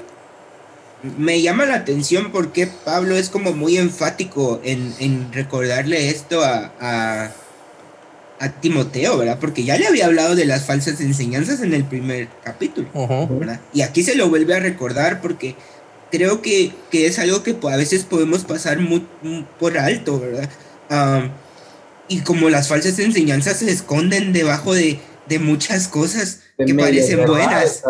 [1.03, 6.73] me llama la atención porque Pablo es como muy enfático en, en recordarle esto a,
[6.79, 7.31] a,
[8.39, 9.37] a, Timoteo, ¿verdad?
[9.39, 12.89] Porque ya le había hablado de las falsas enseñanzas en el primer capítulo,
[13.29, 13.61] ¿verdad?
[13.73, 15.55] Y aquí se lo vuelve a recordar porque
[16.11, 19.05] creo que, que es algo que a veces podemos pasar muy,
[19.59, 20.49] por alto, ¿verdad?
[22.07, 27.83] y como las falsas enseñanzas se esconden debajo de, de muchas cosas que parecen buenas.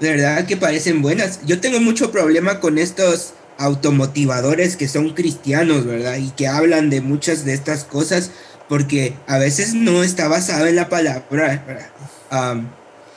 [0.00, 1.40] Verdad que parecen buenas.
[1.46, 6.16] Yo tengo mucho problema con estos automotivadores que son cristianos, ¿verdad?
[6.18, 8.30] Y que hablan de muchas de estas cosas
[8.68, 11.64] porque a veces no está basado en la palabra.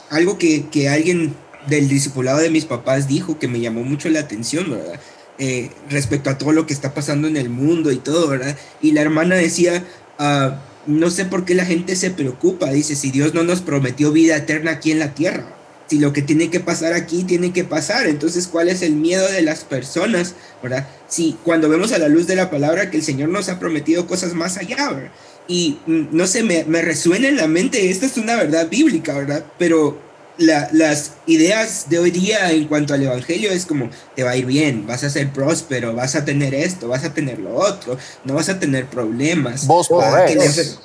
[0.09, 1.35] algo que, que alguien
[1.67, 4.99] del discipulado de mis papás dijo que me llamó mucho la atención, ¿verdad?
[5.37, 8.57] Eh, respecto a todo lo que está pasando en el mundo y todo, ¿verdad?
[8.81, 9.83] Y la hermana decía,
[10.17, 14.11] ah, no sé por qué la gente se preocupa, dice, si Dios no nos prometió
[14.11, 15.45] vida eterna aquí en la tierra,
[15.89, 19.27] si lo que tiene que pasar aquí tiene que pasar, entonces ¿cuál es el miedo
[19.31, 20.87] de las personas, ¿verdad?
[21.07, 24.05] Si cuando vemos a la luz de la palabra que el Señor nos ha prometido
[24.05, 25.11] cosas más allá, ¿verdad?
[25.47, 29.17] Y mm, no sé, me, me resuena en la mente, esta es una verdad bíblica,
[29.17, 29.43] ¿verdad?
[29.57, 30.08] Pero
[30.39, 34.45] las ideas de hoy día en cuanto al evangelio es como te va a ir
[34.45, 38.35] bien, vas a ser próspero, vas a tener esto, vas a tener lo otro, no
[38.35, 39.67] vas a tener problemas.
[39.67, 39.89] Vos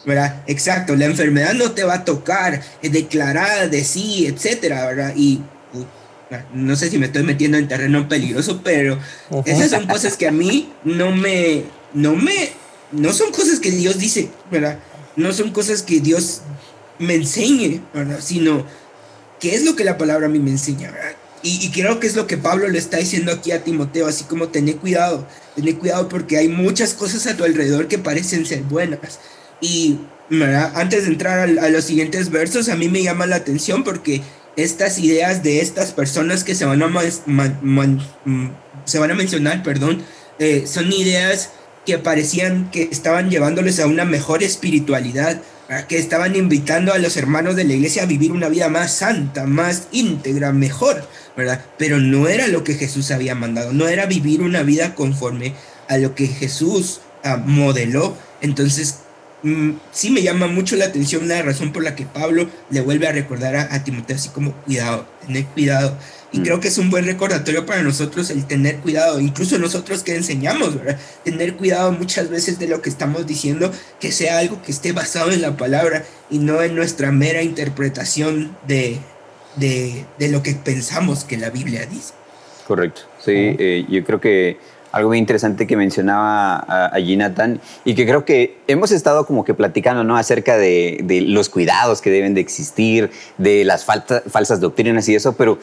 [0.05, 0.43] ¿verdad?
[0.47, 5.13] Exacto, la enfermedad no te va a tocar, es declarada de sí, etcétera, ¿verdad?
[5.17, 5.41] Y
[6.53, 8.99] no sé si me estoy metiendo en terreno peligroso, pero
[9.45, 12.51] esas son cosas que a mí no me, no me,
[12.93, 14.79] no son cosas que Dios dice, ¿verdad?
[15.17, 16.43] No son cosas que Dios
[16.99, 18.19] me enseñe, ¿verdad?
[18.21, 18.65] Sino
[19.45, 20.91] ¿Qué es lo que la palabra a mí me enseña?
[21.43, 24.49] Y, creo que es lo que Pablo le está diciendo aquí a Timoteo, así como
[24.49, 29.21] tené cuidado, tené cuidado porque hay muchas cosas a tu alrededor que parecen ser buenas.
[29.61, 29.99] Y
[30.75, 34.23] antes de entrar a, los siguientes versos, a mí me llama la atención porque
[34.57, 38.51] estas ideas de estas personas que se van a, mm,
[38.87, 40.03] se van a mencionar, perdón,
[40.39, 41.51] eh, son ideas
[41.85, 45.43] que parecían que estaban llevándoles a una mejor espiritualidad,
[45.83, 49.47] que estaban invitando a los hermanos de la iglesia a vivir una vida más santa,
[49.47, 51.07] más íntegra, mejor,
[51.37, 51.65] ¿verdad?
[51.79, 55.55] Pero no era lo que Jesús había mandado, no era vivir una vida conforme
[55.89, 58.17] a lo que Jesús ah, modeló.
[58.41, 59.01] Entonces,
[59.43, 63.09] mm, sí me llama mucho la atención la razón por la que Pablo le vuelve
[63.09, 65.99] a recordar a, Timoteo, así como cuidado, tener cuidado
[66.35, 70.17] y creo que es un buen recordatorio para nosotros el tener cuidado, incluso nosotros que
[70.17, 70.99] enseñamos, ¿verdad?
[71.23, 73.71] Tener cuidado muchas veces de lo que estamos diciendo,
[74.01, 78.57] que sea algo que esté basado en la palabra y no en nuestra mera interpretación
[78.67, 78.99] de,
[79.55, 82.15] de, de lo que pensamos que la Biblia dice.
[82.67, 84.59] Correcto, sí, eh, yo creo que
[84.95, 89.53] algo muy interesante que mencionaba allí Nathan y que creo que hemos estado como que
[89.53, 90.17] platicando ¿no?
[90.17, 95.33] acerca de, de los cuidados que deben de existir, de las falsas doctrinas y eso,
[95.33, 95.59] pero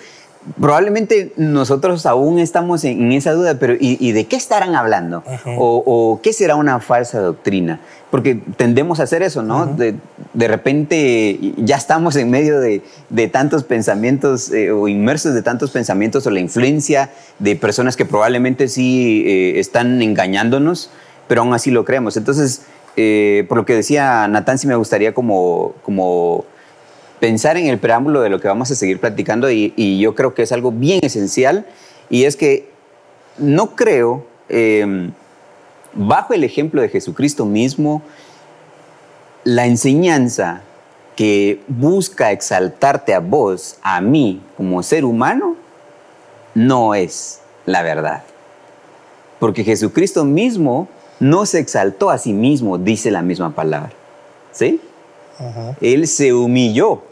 [0.59, 5.23] probablemente nosotros aún estamos en, esa duda, pero ¿y, de qué estarán hablando?
[5.57, 7.79] o, qué será una falsa doctrina?
[8.09, 9.67] Porque tendemos a hacer eso, ¿no?
[9.67, 12.81] de, repente ya estamos en medio de,
[13.31, 18.67] tantos pensamientos eh, o inmersos de tantos pensamientos o la influencia de personas que probablemente
[18.67, 20.89] sí eh, están engañándonos,
[21.27, 22.17] pero aún así lo creemos.
[22.17, 22.63] Entonces,
[22.97, 26.45] eh, por lo que decía Natán, sí me gustaría como, como
[27.21, 30.41] pensar en el preámbulo de lo que vamos a seguir platicando y, yo creo que
[30.41, 31.67] es algo bien esencial
[32.09, 32.67] y es que
[33.37, 35.11] no creo, em,
[35.93, 38.01] bajo el ejemplo de Jesucristo mismo,
[39.43, 40.63] la enseñanza
[41.15, 45.55] que busca exaltarte a vos, a mí, como ser humano,
[46.55, 48.23] no es la verdad.
[49.39, 50.87] Porque Jesucristo mismo
[51.19, 53.91] no se exaltó a sí mismo, dice la misma palabra.
[54.51, 54.81] ¿Sí?
[55.81, 57.03] Él se humilló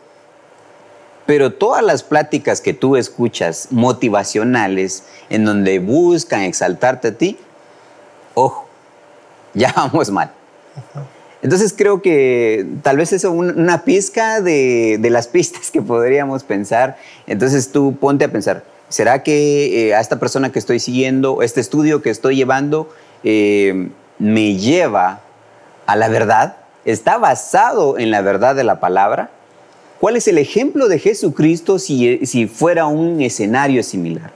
[1.29, 7.37] pero todas las pláticas que tú escuchas motivacionales, en donde buscan exaltarte a ti,
[8.33, 8.67] ojo,
[9.53, 10.31] ya vamos mal.
[11.43, 16.97] Entonces creo que tal vez es una pizca de, las pistas que podríamos pensar.
[17.27, 21.61] Entonces tú ponte a pensar, ¿será que eh, a esta persona que estoy siguiendo, este
[21.61, 22.91] estudio que estoy llevando,
[23.23, 25.21] eh, me lleva
[25.85, 26.57] a la verdad?
[26.85, 29.29] ¿Está basado en la verdad de la palabra?
[29.99, 34.31] ¿Cuál es el ejemplo de Jesucristo si, si fuera un escenario similar?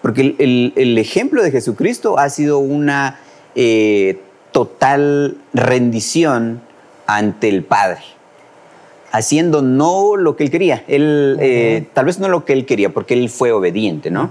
[0.00, 3.20] Porque el, el, ejemplo de Jesucristo ha sido una
[3.54, 4.20] eh,
[4.52, 6.60] total rendición
[7.06, 8.00] ante el Padre,
[9.10, 10.84] haciendo no lo que él quería.
[10.86, 14.28] Él, eh, tal vez no lo que él quería, porque él fue obediente, ¿no?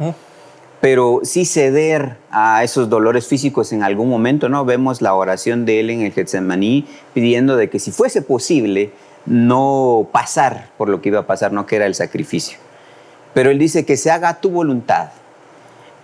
[0.79, 4.65] Pero sí ceder a esos dolores físicos en algún momento, ¿no?
[4.65, 8.91] Vemos la oración de él en el Getsemaní pidiendo de que si fuese posible,
[9.25, 12.57] no pasar por lo que iba a pasar, no que era el sacrificio.
[13.33, 15.09] Pero él dice que se haga tu voluntad.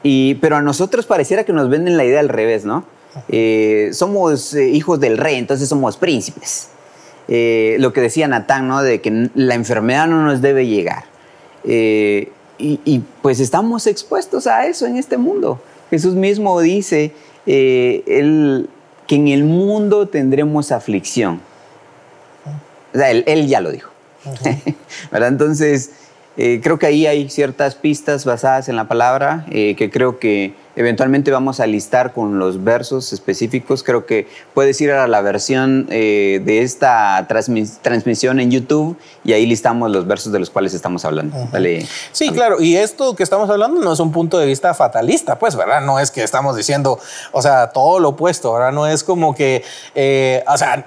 [0.04, 2.86] Y, pero a nosotros pareciera que nos venden la idea al revés, ¿no?
[3.30, 6.70] Eh, somos eh, hijos del rey, entonces somos príncipes.
[7.28, 8.82] Eh, lo que decía Natán, ¿no?
[8.84, 11.06] De que la enfermedad no nos debe llegar.
[11.64, 15.60] Y, pues estamos expuestos a eso en este mundo.
[15.90, 17.14] Jesús mismo dice
[17.46, 18.70] él,
[19.06, 21.42] que en el mundo tendremos aflicción
[22.94, 23.92] él, ya lo dijo.
[25.12, 25.92] Entonces,
[26.40, 30.54] eh, creo que ahí hay ciertas pistas basadas en la palabra eh, que creo que
[30.76, 33.82] eventualmente vamos a listar con los versos específicos.
[33.82, 39.48] Creo que puedes ir a la versión eh, de esta transmisión en YouTube y ahí
[39.48, 41.36] listamos los versos de los cuales estamos hablando.
[42.12, 42.62] sí, claro.
[42.62, 45.82] Y esto que estamos hablando no es un punto de vista fatalista, pues, ¿verdad?
[45.82, 47.00] No es que estamos diciendo,
[47.32, 48.74] o sea, todo lo opuesto, ¿verdad?
[48.74, 49.64] No es como que,
[50.46, 50.86] o sea,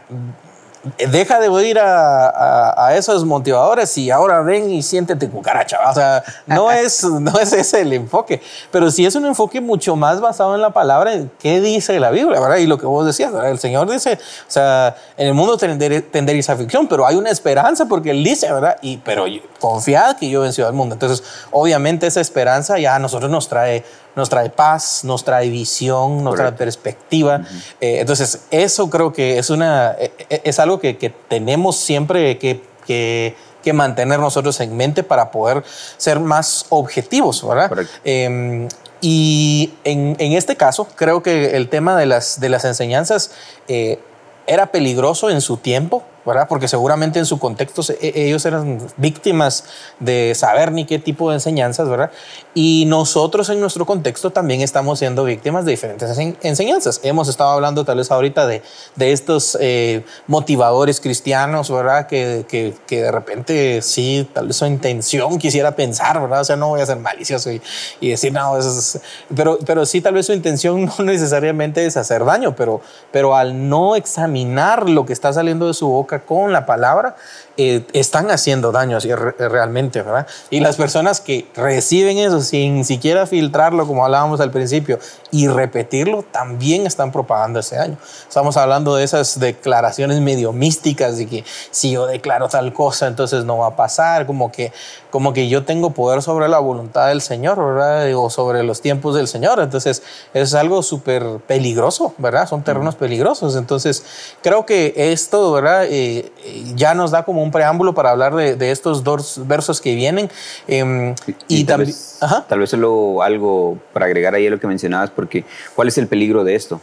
[1.10, 5.78] deja de oír a, esos motivadores y ahora ven y siéntete cucaracha.
[5.88, 9.96] O sea, no es, no es ese el enfoque, pero sí es un enfoque mucho
[9.96, 12.56] más basado en la palabra, en qué dice la Biblia, ¿verdad?
[12.56, 13.50] Y lo que vos decías, ¿verdad?
[13.50, 18.10] El Señor dice, o sea, en el mundo tendréis aflicción, pero hay una esperanza porque
[18.10, 18.76] Él dice, ¿verdad?
[18.82, 19.26] Y, pero
[19.60, 20.94] confiad que yo he vencido al mundo.
[20.94, 23.84] Entonces, obviamente esa esperanza ya a nosotros nos trae
[24.16, 27.42] nos trae paz, nos trae visión, nos trae perspectiva.
[27.80, 32.62] Eh, entonces, eso creo que es, una, e, e, es algo que, tenemos siempre que,
[32.86, 33.34] que,
[33.72, 35.62] mantener nosotros en mente para poder
[35.96, 37.86] ser más objetivos, ¿verdad?
[38.04, 38.68] Em,
[39.00, 43.30] y en, en, este caso, creo que el tema de las, de las enseñanzas
[43.68, 44.00] eh,
[44.46, 46.46] era peligroso en su tiempo, ¿verdad?
[46.48, 49.64] Porque seguramente en su contexto e, ellos eran víctimas
[49.98, 52.10] de saber ni qué tipo de enseñanzas, ¿verdad?
[52.54, 57.00] Y nosotros en nuestro contexto también estamos siendo víctimas de diferentes enseñanzas.
[57.02, 58.62] Hemos estado hablando tal vez ahorita de,
[58.96, 62.06] de estos eh, motivadores cristianos, ¿verdad?
[62.06, 66.40] Que, que, que, de repente sí, tal vez su intención quisiera pensar, ¿verdad?
[66.40, 67.62] O sea, no voy a ser malicioso y,
[68.00, 69.00] y decir, no, eso es...
[69.34, 72.80] Pero, pero sí, tal vez su intención no necesariamente es hacer daño, pero,
[73.12, 77.14] pero al no examinar lo que está saliendo de su boca, con la palabra,
[77.62, 80.26] eh, están haciendo daño así realmente, ¿verdad?
[80.48, 84.98] Y las personas que reciben eso sin siquiera filtrarlo, como hablábamos al principio,
[85.30, 87.98] y repetirlo, también están propagando ese daño.
[88.26, 93.44] Estamos hablando de esas declaraciones medio místicas de que si yo declaro tal cosa, entonces
[93.44, 94.72] no va a pasar, como que,
[95.10, 98.10] como que yo tengo poder sobre la voluntad del Señor, ¿verdad?
[98.16, 99.60] O sobre los tiempos del Señor.
[99.60, 100.02] Entonces,
[100.32, 102.48] es algo súper peligroso, ¿verdad?
[102.48, 103.54] Son terrenos peligrosos.
[103.54, 104.02] Entonces,
[104.42, 105.84] creo que esto, ¿verdad?
[105.90, 106.32] Eh,
[106.74, 110.30] ya nos da como un preámbulo para hablar de, estos dos versos que vienen.
[110.68, 111.14] Em,
[111.48, 115.44] y, tal, vez, tal vez solo algo para agregar ahí a lo que mencionabas, porque
[115.74, 116.80] ¿cuál es el peligro de esto?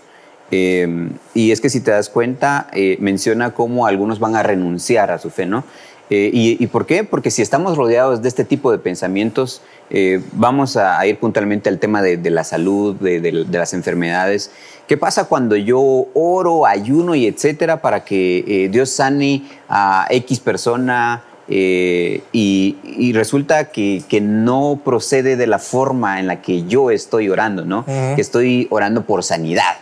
[0.50, 5.12] Em, y es que si te das cuenta, eh, menciona cómo algunos van a renunciar
[5.12, 5.64] a su fe, ¿no?
[6.10, 7.04] Eh, y, por qué?
[7.04, 11.80] Porque si estamos rodeados de este tipo de pensamientos, eh, vamos a, ir puntualmente al
[11.80, 14.52] tema de, la salud, de, las enfermedades.
[14.88, 20.40] ¿Qué pasa cuando yo oro, ayuno y etcétera para que eh, Dios sane a X
[20.40, 27.66] persona y, resulta que, no procede de la forma en la que yo estoy orando,
[27.66, 27.86] ¿no?
[27.86, 29.76] Que estoy orando por sanidad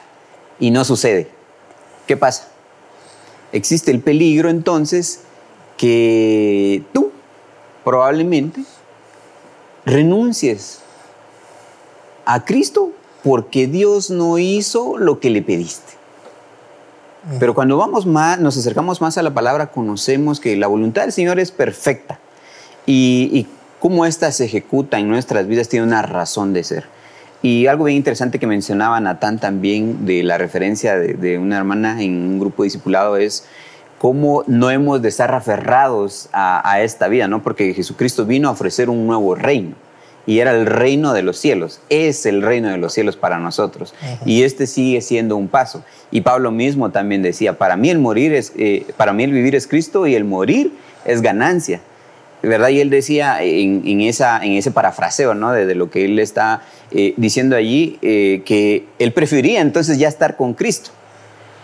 [0.60, 1.28] y no sucede.
[2.08, 2.48] ¿Qué pasa?
[3.52, 5.22] Existe el peligro entonces
[5.78, 7.12] que tú
[7.84, 8.64] probablemente
[9.86, 10.80] renuncies
[12.26, 12.92] a Cristo
[13.24, 15.94] porque Dios no hizo lo que le pediste.
[17.40, 21.12] Pero cuando vamos más, nos acercamos más a la palabra, conocemos que la voluntad del
[21.12, 22.20] Señor es perfecta
[22.86, 23.48] y,
[23.80, 26.86] cómo ésta se ejecuta en nuestras vidas tiene una razón de ser.
[27.42, 32.02] Y algo bien interesante que mencionaba Natán también de la referencia de, de una hermana
[32.02, 33.46] en un grupo discipulado es
[34.06, 37.42] cómo no hemos de estar aferrados a, esta vida, ¿no?
[37.42, 39.74] Porque Jesucristo vino a ofrecer un nuevo reino.
[40.28, 41.82] y era el reino de los cielos.
[41.90, 43.96] Es el reino de los cielos para nosotros.
[44.24, 45.84] Y este sigue siendo un paso.
[46.12, 49.56] Y Pablo mismo también decía, para mí el morir es, eh, para mí el vivir
[49.56, 50.72] es Cristo y el morir
[51.04, 51.82] es ganancia.
[52.44, 52.70] ¿Verdad?
[52.70, 55.52] Y él decía en, esa, en ese parafraseo, ¿no?
[55.52, 60.36] De, lo que él está eh, diciendo allí, eh, que él prefería entonces ya estar
[60.36, 60.92] con Cristo.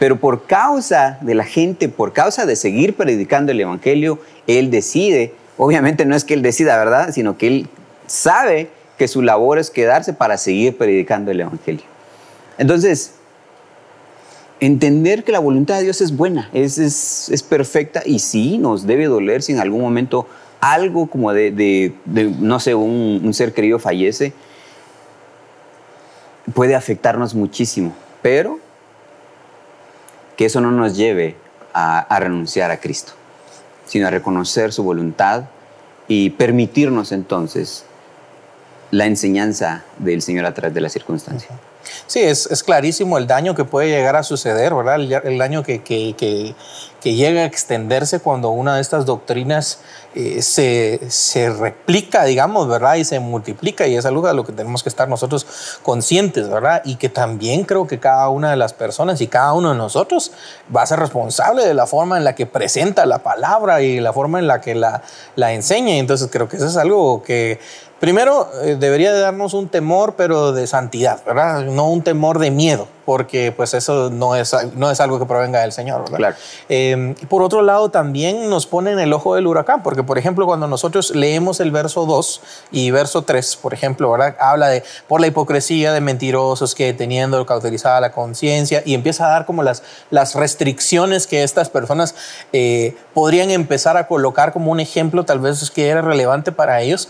[0.01, 5.35] Pero por causa de la gente, por causa de seguir predicando el Evangelio, él decide,
[5.59, 7.11] obviamente no es que él decida, ¿verdad?
[7.13, 7.69] Sino que él
[8.07, 11.83] sabe que su labor es quedarse para seguir predicando el Evangelio.
[12.57, 13.13] Entonces,
[14.59, 19.05] entender que la voluntad de Dios es buena, es, es, perfecta y sí nos debe
[19.05, 20.25] doler si en algún momento
[20.61, 21.93] algo como de,
[22.39, 24.33] no sé, un, ser querido fallece,
[26.55, 27.93] puede afectarnos muchísimo,
[28.23, 28.57] pero
[30.41, 31.35] que eso no nos lleve
[31.71, 33.11] a renunciar a Cristo,
[33.85, 35.43] sino a reconocer su voluntad
[36.07, 37.85] y permitirnos entonces
[38.89, 41.51] la enseñanza del Señor a través de la circunstancia.
[42.07, 44.95] Sí, es, clarísimo el daño que puede llegar a suceder, ¿verdad?
[45.23, 46.55] El, daño que, que,
[47.01, 49.79] que, llega a extenderse cuando una de estas doctrinas
[50.15, 52.95] eh, se, se, replica, digamos, ¿verdad?
[52.95, 56.81] Y se multiplica y es algo de lo que tenemos que estar nosotros conscientes, ¿verdad?
[56.85, 60.31] Y que también creo que cada una de las personas y cada uno de nosotros
[60.75, 64.13] va a ser responsable de la forma en la que presenta la palabra y la
[64.13, 65.01] forma en la que la,
[65.35, 65.95] la enseña.
[65.95, 67.59] Entonces creo que eso es algo que
[68.01, 71.65] Primero, eh, debería de darnos un temor, pero de santidad, ¿verdad?
[71.65, 75.59] No un temor de miedo, porque pues eso no es, no es algo que provenga
[75.59, 76.17] del Señor, ¿verdad?
[76.17, 76.35] Claro.
[76.69, 80.45] Eh, por otro lado, también nos pone en el ojo del huracán, porque por ejemplo,
[80.45, 82.41] cuando nosotros leemos el verso 2
[82.71, 84.37] y verso 3, por ejemplo, ¿verdad?
[84.39, 89.31] Habla de por la hipocresía de mentirosos que teniendo cauterizada la conciencia y empieza a
[89.31, 92.15] dar como las, las restricciones que estas personas
[92.53, 97.09] eh, podrían empezar a colocar como un ejemplo, tal vez que era relevante para ellos,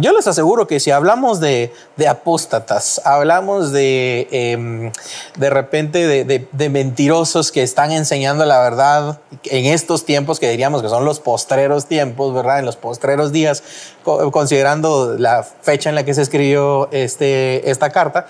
[0.00, 1.72] yo les aseguro que si hablamos de,
[2.08, 4.92] apóstatas, hablamos de em,
[5.36, 10.88] de repente de, mentirosos que están enseñando la verdad en estos tiempos que diríamos que
[10.88, 12.58] son los postreros tiempos, ¿verdad?
[12.58, 13.62] En los postreros días,
[14.04, 18.26] considerando la fecha en la que se escribió este, esta carta,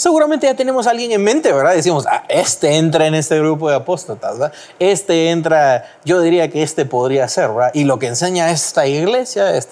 [0.00, 1.74] seguramente ya tenemos a alguien en mente, ¿verdad?
[1.74, 4.52] Decimos, ah, este entra en este grupo de apóstatas, ¿verdad?
[4.78, 7.70] Este entra, yo diría que este podría ser, ¿verdad?
[7.74, 9.68] Y lo que enseña esta iglesia, es,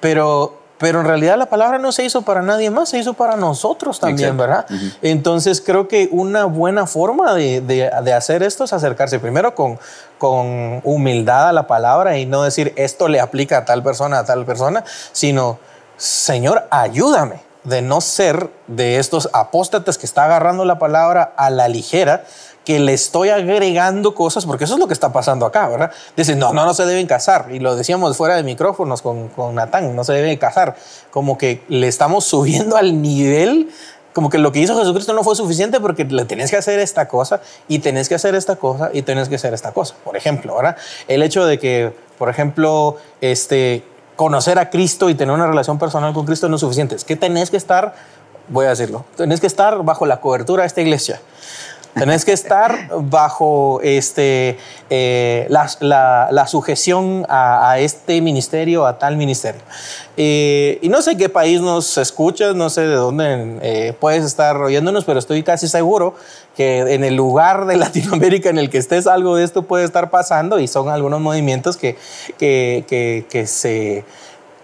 [0.00, 3.36] pero pero en realidad la palabra no se hizo para nadie más, se hizo para
[3.36, 4.64] nosotros también, ¿verdad?
[5.02, 9.78] Entonces creo que una buena forma de, de, hacer esto es acercarse primero con,
[10.16, 14.24] con humildad a la palabra y no decir esto le aplica a tal persona, a
[14.24, 15.58] tal persona, sino
[15.98, 21.68] Señor, ayúdame de no ser de estos apóstatas que está agarrando la palabra a la
[21.68, 22.24] ligera,
[22.64, 25.90] que le estoy agregando cosas, porque eso es lo que está pasando acá, ¿verdad?
[26.16, 27.48] Dicen, no, no, no se deben casar.
[27.50, 30.76] Y lo decíamos fuera de micrófonos con, con Natán, no se deben casar.
[31.10, 33.70] Como que le estamos subiendo al nivel
[34.12, 37.06] como que lo que hizo Jesucristo no fue suficiente porque le tenés que hacer esta
[37.06, 39.94] cosa y tenés que hacer esta cosa y tenés que hacer esta cosa.
[40.04, 40.76] Por ejemplo, ¿verdad?
[41.06, 43.84] El hecho de que, por ejemplo, este,
[44.20, 46.94] conocer a Cristo y tener una relación personal con Cristo no es suficiente.
[46.94, 47.94] Es que tenés que estar,
[48.48, 51.22] voy a decirlo, tenés que estar bajo la cobertura de esta iglesia.
[51.94, 54.58] Tenés que estar bajo este,
[54.90, 59.60] eh, la, sujeción a, este ministerio, a tal ministerio.
[60.16, 64.56] Eh, y no sé qué país nos escuchas, no sé de dónde eh, puedes estar
[64.56, 66.14] oyéndonos, pero estoy casi seguro
[66.56, 70.10] que en el lugar de Latinoamérica en el que estés algo de esto puede estar
[70.10, 71.96] pasando y son algunos movimientos que,
[72.38, 74.04] que, que se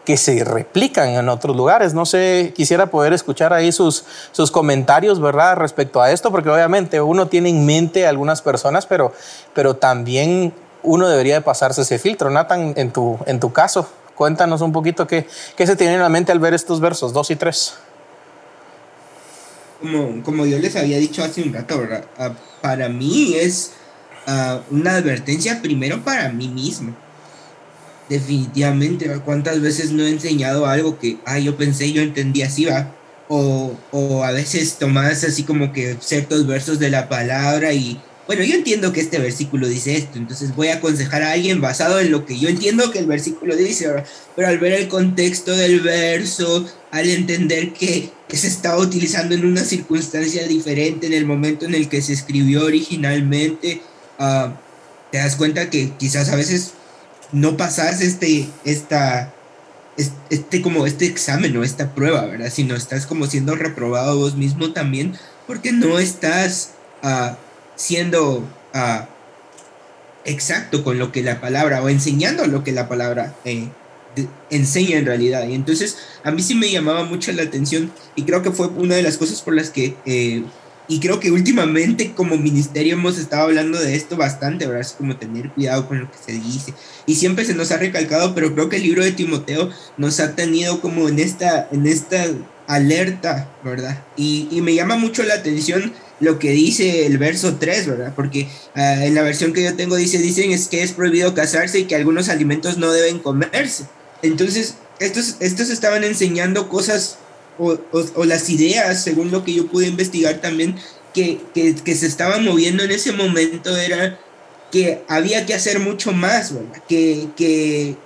[0.07, 1.93] que se replican en otros lugares.
[1.93, 7.01] No sé, quisiera poder escuchar ahí sus, sus comentarios, ¿verdad?, respecto a esto, porque obviamente
[7.01, 9.13] uno tiene en mente algunas personas, pero,
[9.53, 10.55] pero también
[10.85, 12.31] uno debería de pasarse ese filtro.
[12.31, 15.27] Nathan, en tu, en tu caso, cuéntanos un poquito qué,
[15.57, 17.75] qué se tiene en la mente al ver estos versos 2 y 3.
[19.81, 22.05] Como, como yo les había dicho hace un rato, ¿verdad?
[22.17, 22.31] Ah,
[22.63, 23.73] para mí es
[24.29, 26.95] ah, una advertencia primero para mí mismo
[28.09, 32.95] definitivamente, ¿cuántas veces no he enseñado algo que, ah, yo pensé, yo entendí así, va?
[33.29, 38.43] O, o a veces tomas así como que ciertos versos de la palabra y, bueno,
[38.43, 42.11] yo entiendo que este versículo dice esto, entonces voy a aconsejar a alguien basado en
[42.11, 43.89] lo que yo entiendo que el versículo dice,
[44.35, 49.63] pero al ver el contexto del verso, al entender que se estaba utilizando en una
[49.63, 53.81] circunstancia diferente en el momento en el que se escribió originalmente,
[54.19, 54.51] uh,
[55.13, 56.73] te das cuenta que quizás a veces
[57.33, 59.33] no pasas este, esta,
[60.31, 62.51] este, como este examen o esta prueba, ¿verdad?
[62.53, 65.16] Sino estás como siendo reprobado vos mismo también
[65.47, 66.72] porque no estás
[67.03, 67.37] ah,
[67.77, 68.39] siendo
[68.74, 69.05] uh,
[70.24, 73.68] exacto con lo que la palabra o enseñando lo que la palabra eh,
[74.51, 75.47] enseña en realidad.
[75.49, 78.97] Y entonces a mí sí me llamaba mucho la atención y creo que fue una
[78.97, 80.43] de las cosas por las que, eh,
[80.89, 84.82] y creo que últimamente como ministerio hemos estado hablando de esto bastante, ¿verdad?
[84.82, 86.74] Es como tener cuidado con lo que se dice.
[87.07, 90.34] Y siempre se nos ha recalcado, pero creo que el libro de Timoteo nos ha
[90.34, 92.24] tenido como en esta, en esta
[92.66, 94.05] alerta, ¿verdad?
[94.16, 98.12] Y, y me llama mucho la atención lo que dice el verso 3, ¿verdad?
[98.14, 101.80] Porque ah, en la versión que yo tengo dice, dicen es que es prohibido casarse
[101.80, 103.84] y que algunos alimentos no deben comerse.
[104.22, 107.18] Entonces, estos, estos estaban enseñando cosas
[107.59, 110.77] o, las ideas, según lo que yo pude investigar también,
[111.15, 114.19] que, que, se estaban moviendo en ese momento era
[114.71, 116.83] que había que hacer mucho más, ¿verdad?
[116.89, 117.97] Que, que,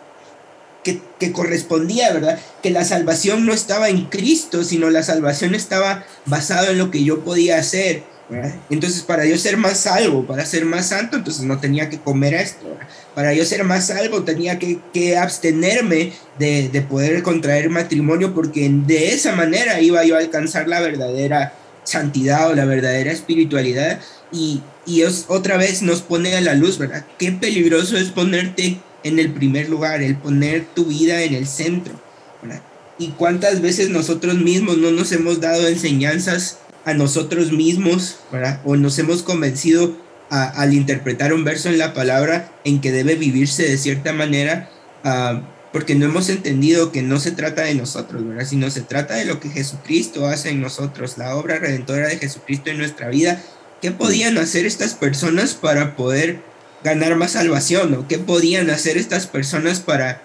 [1.19, 2.39] que, correspondía, ¿verdad?
[2.63, 7.03] Que la salvación no estaba en Cristo, sino la salvación estaba basada en lo que
[7.03, 8.05] yo podía hacer.
[8.71, 12.35] Entonces, para yo ser más salvo, para ser más santo, entonces no tenía que comer
[12.35, 12.79] esto.
[13.15, 19.35] Para yo ser más salvo, tenía que, abstenerme de, poder contraer matrimonio, porque de esa
[19.35, 21.55] manera iba yo a alcanzar la verdadera
[21.85, 24.01] santidad o la verdadera espiritualidad.
[24.33, 27.05] Y, y otra vez nos pone a la luz, ¿verdad?
[27.19, 31.95] Qué peligroso es ponerte en el primer lugar, el poner tu vida en el centro.
[32.99, 38.61] Y cuántas veces nosotros mismos no nos hemos dado enseñanzas a nosotros mismos, ¿verdad?
[38.65, 39.95] O nos hemos convencido
[40.31, 44.71] al interpretar un verso en la palabra en que debe vivirse de cierta manera,
[45.03, 48.47] ah, porque no hemos entendido que no se trata de nosotros, ¿verdad?
[48.47, 52.71] Sino se trata de lo que Jesucristo hace en nosotros, la obra redentora de Jesucristo
[52.71, 53.43] en nuestra vida.
[53.83, 56.41] ¿Qué podían hacer estas personas para poder
[56.85, 57.95] ganar más salvación?
[57.95, 60.23] ¿O qué podían hacer estas personas para,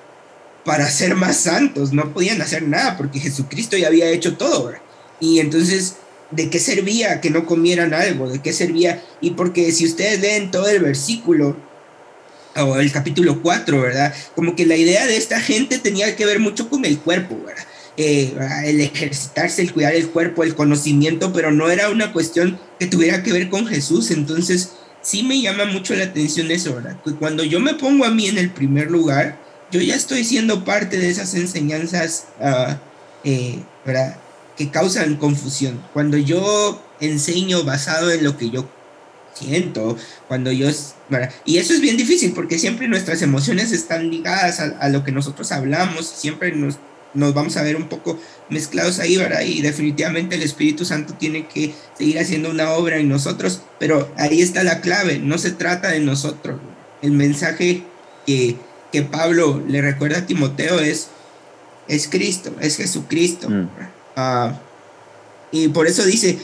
[0.65, 1.93] para ser más santos?
[1.93, 4.73] No podían hacer nada porque Jesucristo ya había hecho todo.
[5.19, 5.95] Y entonces,
[6.31, 8.29] ¿de qué servía que no comieran algo?
[8.29, 9.03] ¿De qué servía?
[9.21, 11.57] Y porque si ustedes leen todo el versículo,
[12.55, 14.13] o el capítulo 4, ¿verdad?
[14.35, 17.65] Como que la idea de esta gente tenía que ver mucho con el cuerpo, ¿verdad?
[17.97, 18.33] Eh,
[18.65, 23.23] el ejercitarse, el cuidar el cuerpo, el conocimiento, pero no era una cuestión que tuviera
[23.23, 24.11] que ver con Jesús.
[24.11, 24.71] Entonces,
[25.01, 26.97] sí me llama mucho la atención eso, ¿verdad?
[27.19, 29.37] cuando yo me pongo a mí en el primer lugar,
[29.71, 32.75] yo ya estoy siendo parte de esas enseñanzas, uh,
[33.85, 34.17] ¿verdad?
[34.57, 35.81] Que causan confusión.
[35.93, 38.67] Cuando yo enseño basado en lo que yo
[39.33, 39.97] siento,
[40.27, 40.69] cuando yo.
[41.45, 45.11] Y eso es bien difícil porque siempre nuestras emociones están ligadas a, a lo que
[45.11, 46.79] nosotros hablamos, siempre nos
[47.15, 49.41] nos vamos a ver un poco mezclados ahí, ¿verdad?
[49.41, 54.41] Y definitivamente el Espíritu Santo tiene que seguir haciendo una obra en nosotros, pero ahí
[54.41, 56.59] está la clave, no se trata de nosotros.
[57.01, 57.83] El mensaje
[58.25, 58.57] que,
[58.91, 61.07] que Pablo le recuerda a Timoteo es,
[61.87, 63.49] es Cristo, es Jesucristo.
[63.49, 63.69] Mm.
[64.15, 64.59] Ah,
[65.51, 66.39] y por eso dice,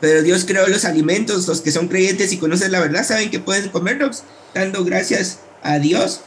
[0.00, 3.40] pero Dios creó los alimentos, los que son creyentes y conocen la verdad saben que
[3.40, 6.22] pueden comerlos, dando gracias a Dios.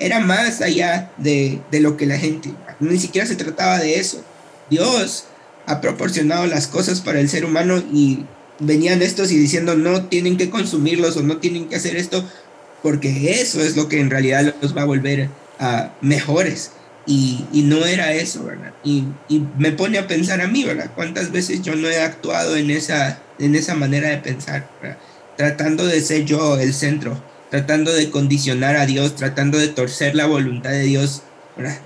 [0.00, 4.22] Era más allá de, de lo que la gente ni siquiera se trataba de eso.
[4.70, 5.24] Dios
[5.66, 8.24] ha proporcionado las cosas para el ser humano y
[8.60, 12.24] venían estos y diciendo no tienen que consumirlos o no tienen que hacer esto
[12.82, 15.28] porque eso es lo que en realidad los va a volver
[15.58, 16.70] a mejores.
[17.08, 18.74] Y, y, no era eso, ¿verdad?
[18.84, 20.90] Y, y, me pone a pensar a mí, ¿verdad?
[20.94, 24.68] ¿Cuántas veces yo no he actuado en esa, en esa manera de pensar,
[25.36, 30.26] tratando de ser yo el centro, tratando de condicionar a Dios, tratando de torcer la
[30.26, 31.22] voluntad de Dios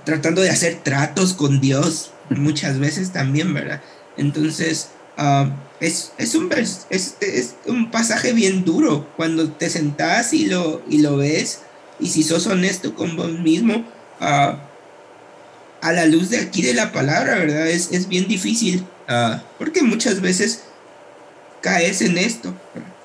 [0.03, 3.81] Tratando de hacer tratos con Dios muchas veces también, ¿verdad?
[4.17, 5.49] Entonces, ah,
[5.79, 10.99] es, es, un, es, es, un pasaje bien duro cuando te sentás y lo, y
[10.99, 11.61] lo ves
[11.99, 13.83] y si sos honesto con vos mismo,
[14.21, 14.57] uh,
[15.83, 17.67] a la luz de aquí de la palabra, ¿verdad?
[17.67, 20.61] Es, es bien difícil uh, porque muchas veces
[21.59, 22.55] caes en esto,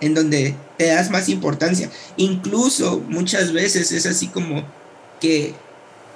[0.00, 1.90] en donde te das más importancia.
[2.16, 4.64] Incluso muchas veces es así como
[5.20, 5.54] que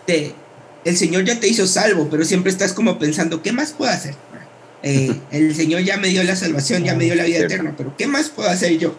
[0.07, 0.35] te,
[0.85, 4.15] el Señor ya te hizo salvo, pero siempre estás como pensando, ¿qué más puedo hacer?
[4.85, 7.97] Eh, el Señor ya me dio la salvación, ya me dio la vida eterna, pero
[7.97, 8.97] ¿qué más puedo hacer yo?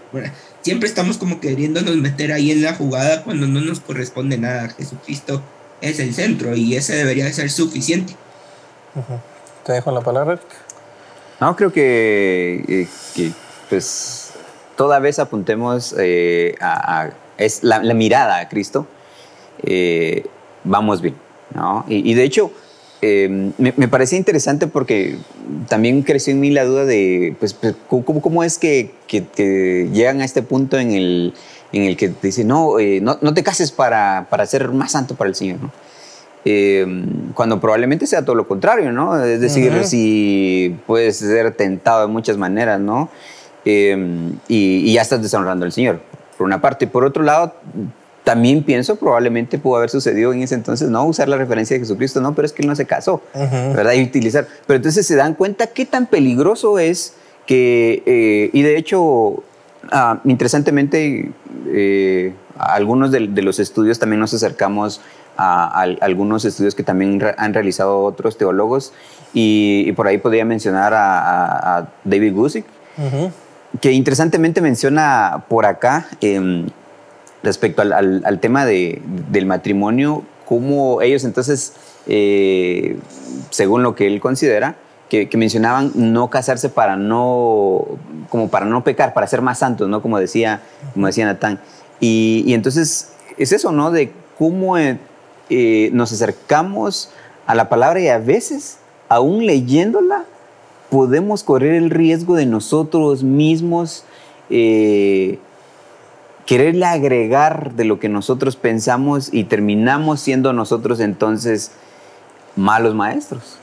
[0.61, 4.69] siempre estamos como queriéndonos meter ahí en la jugada cuando no nos corresponde nada.
[4.69, 5.43] Jesucristo
[5.83, 8.15] es el centro y ese debería de ser suficiente.
[9.65, 10.39] Te dejo la palabra.
[11.39, 13.31] No, creo que, eh, que
[13.69, 14.31] pues
[14.77, 18.87] toda vez apuntemos eh, a, es la, mirada a Cristo,
[20.63, 21.15] vamos bien.
[21.53, 21.85] ¿no?
[21.87, 22.51] Y, de hecho,
[23.01, 25.17] eh, me, me, parecía interesante porque
[25.67, 30.21] también creció en mí la duda de, pues, pues ¿cómo, ¿cómo, es que, que, llegan
[30.21, 31.33] a este punto en el,
[31.73, 34.91] en el que te dicen, no, eh, no, no, te cases para, para, ser más
[34.91, 35.71] santo para el Señor, ¿no?
[36.45, 36.85] Eh,
[37.33, 39.21] cuando probablemente sea todo lo contrario, ¿no?
[39.23, 43.09] Es decir, si puedes ser tentado de muchas maneras, ¿no?
[43.65, 43.93] y,
[44.49, 46.01] y, ya estás deshonrando al Señor,
[46.37, 46.83] por una parte.
[46.83, 47.53] Y por otro lado,
[48.23, 52.21] también pienso probablemente pudo haber sucedido en ese entonces, no usar la referencia de Jesucristo,
[52.21, 53.93] no, pero es que él no se casó, ¿verdad?
[53.93, 54.47] Y utilizar.
[54.65, 57.13] Pero entonces se dan cuenta qué tan peligroso es
[57.45, 59.43] que, eh, y de hecho,
[59.91, 61.31] ah, interesantemente,
[61.67, 65.01] eh, algunos de, los estudios también nos acercamos
[65.37, 68.93] a, algunos estudios que también han realizado otros teólogos,
[69.33, 72.65] y, por ahí podría mencionar a, David Gusick,
[73.81, 76.07] que interesantemente menciona por acá.
[76.21, 76.65] Eh,
[77.43, 81.73] respecto al, tema del matrimonio, cómo ellos entonces,
[82.07, 82.97] eh,
[83.49, 84.75] según lo que él considera,
[85.29, 87.85] que, mencionaban no casarse para no,
[88.29, 90.01] como para no pecar, para ser más santos, ¿no?
[90.01, 90.61] Como decía,
[90.93, 91.59] como decía Natán.
[91.99, 93.91] Y, entonces es eso, ¿no?
[93.91, 94.97] De cómo eh,
[95.49, 97.11] eh, nos acercamos
[97.45, 100.25] a la palabra y a veces, aún leyéndola,
[100.89, 104.05] podemos correr el riesgo de nosotros mismos
[106.45, 111.71] quererle agregar de lo que nosotros pensamos y terminamos siendo nosotros entonces
[112.55, 113.57] malos maestros,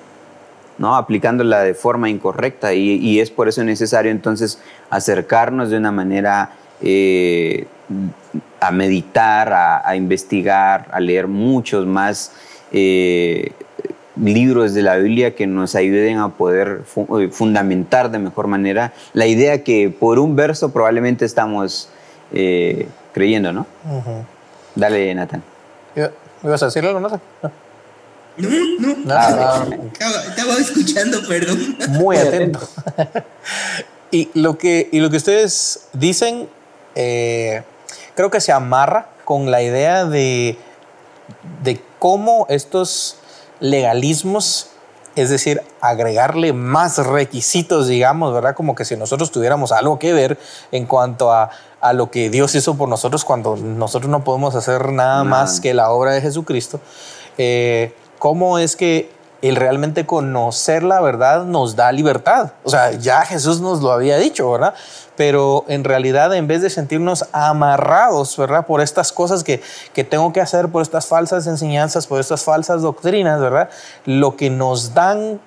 [0.81, 0.97] ¿no?
[0.97, 4.59] Aplicándola de forma incorrecta y, es por eso necesario entonces
[4.89, 7.67] acercarnos de una manera eh,
[8.59, 12.33] a meditar, a, investigar, a leer muchos más
[12.73, 13.53] eh,
[14.17, 16.83] libros de la Biblia que nos ayuden a poder
[17.21, 21.91] eh, fundamentar de mejor manera la idea que por un verso probablemente estamos
[22.33, 23.67] eh, creyendo, ¿no?
[24.75, 25.43] Dale, Nathan.
[25.95, 26.09] ¿Me
[26.43, 27.21] ibas a decir algo, Nathan?
[27.43, 27.51] No,
[28.41, 28.97] no.
[29.09, 29.67] Ah,
[30.29, 31.77] estaba, escuchando, perdón.
[31.91, 32.61] Muy atento.
[34.11, 36.49] y, lo que, y lo que ustedes dicen,
[36.95, 37.63] eh,
[38.15, 40.59] creo que se amarra con la idea de,
[41.63, 43.17] de cómo estos
[43.61, 44.71] legalismos
[45.17, 48.55] es decir, agregarle más requisitos, digamos, ¿verdad?
[48.55, 50.39] Como que si nosotros tuviéramos algo que ver
[50.71, 51.51] en cuanto a,
[51.95, 55.91] lo que Dios hizo por nosotros cuando nosotros no podemos hacer nada más que la
[55.91, 56.79] obra de Jesucristo.
[57.39, 59.11] Eh, ¿Cómo es que
[59.43, 62.53] el realmente conocer la verdad nos da libertad.
[62.63, 64.75] O sea, ya Jesús nos lo había dicho, ¿verdad?
[65.17, 68.67] Pero en realidad, en vez de sentirnos amarrados, ¿verdad?
[68.67, 69.63] Por estas cosas que,
[69.95, 73.71] que tengo que hacer, por estas falsas enseñanzas, por estas falsas doctrinas, ¿verdad?
[74.05, 75.41] Lo que nos dan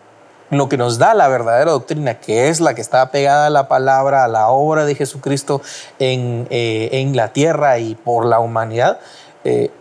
[0.49, 3.67] lo que nos da la verdadera doctrina, que es la que está pegada a la
[3.67, 5.63] palabra, a la obra de Jesucristo
[5.97, 8.99] en, eh, en la tierra y por la humanidad,
[9.45, 9.71] eh,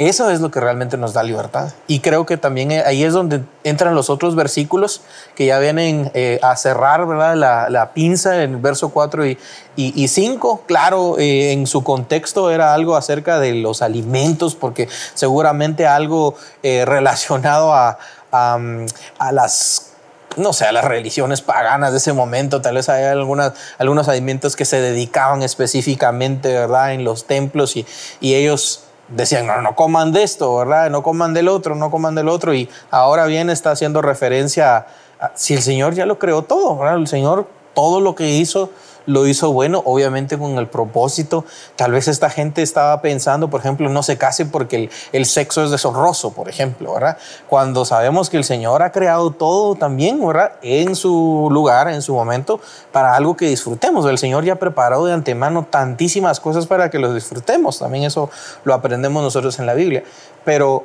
[0.00, 1.74] eso es lo que realmente nos da libertad.
[1.86, 5.02] Y creo que también eh, ahí es donde entran los otros versículos
[5.34, 7.36] que ya vienen eh, a cerrar ¿verdad?
[7.68, 9.38] La, pinza en el verso 4 y,
[9.76, 10.62] y, 5.
[10.66, 17.74] Claro, eh, en su contexto era algo acerca de los alimentos, porque seguramente algo relacionado
[17.74, 17.98] a,
[18.32, 19.92] a, las
[20.38, 24.56] no sé, a las religiones paganas de ese momento, tal vez hay algunas, algunos alimentos
[24.56, 27.84] que se dedicaban específicamente, ¿verdad?, en los templos y,
[28.20, 30.90] y ellos decían, no, no coman de esto, ¿verdad?
[30.90, 32.54] No coman del otro, no coman del otro.
[32.54, 34.86] Y ahora bien está haciendo referencia
[35.20, 36.96] a, si el Señor ya lo creó todo, ¿verdad?
[36.96, 38.70] El Señor todo lo que hizo
[39.06, 41.44] lo hizo bueno, obviamente con el propósito.
[41.76, 45.70] Tal vez esta gente estaba pensando, por ejemplo, no se case porque el, sexo es
[45.70, 47.18] deshonroso, por ejemplo, ¿verdad?
[47.48, 50.52] Cuando sabemos que el Señor ha creado todo también, ¿verdad?
[50.62, 52.60] En su lugar, en su momento,
[52.92, 54.06] para algo que disfrutemos.
[54.06, 57.78] El Señor ya preparó de antemano tantísimas cosas para que los disfrutemos.
[57.78, 58.30] También eso
[58.64, 60.04] lo aprendemos nosotros en la Biblia.
[60.44, 60.84] Pero,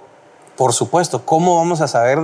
[0.55, 2.19] por supuesto, ¿cómo vamos a saber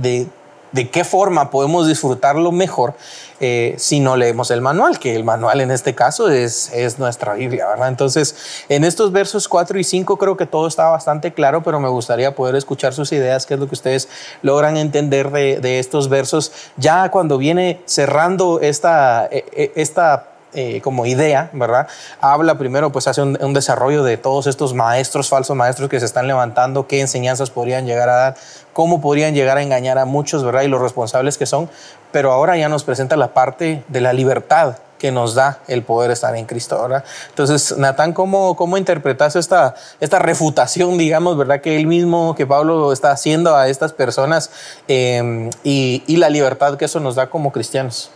[0.00, 0.28] de
[0.72, 2.94] de qué forma podemos disfrutarlo mejor
[3.38, 7.34] eh, si no leemos el manual, que el manual en este caso es, es nuestra
[7.34, 7.88] Biblia, ¿verdad?
[7.88, 11.88] Entonces, en estos versos 4 y 5 creo que todo está bastante claro, pero me
[11.88, 14.08] gustaría poder escuchar sus ideas, qué es lo que ustedes
[14.42, 20.80] logran entender de, de estos versos, ya cuando viene cerrando esta, e, e, esta eh,
[20.80, 21.88] como idea, ¿verdad?
[22.20, 26.26] Habla primero, pues hace un, desarrollo de todos estos maestros, falsos maestros que se están
[26.26, 28.36] levantando, qué enseñanzas podrían llegar a dar,
[28.72, 30.62] cómo podrían llegar a engañar a muchos, ¿verdad?
[30.62, 31.68] Y los responsables que son.
[32.12, 36.10] Pero ahora ya nos presenta la parte de la libertad que nos da el poder
[36.10, 37.04] estar en Cristo, ¿verdad?
[37.28, 41.60] Entonces, Natán, ¿cómo, cómo interpretas esta, esta refutación, digamos, ¿verdad?
[41.60, 44.50] Que él mismo, que Pablo está haciendo a estas personas
[44.88, 48.10] em, y, la libertad que eso nos da como cristianos.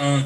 [0.00, 0.22] Ah,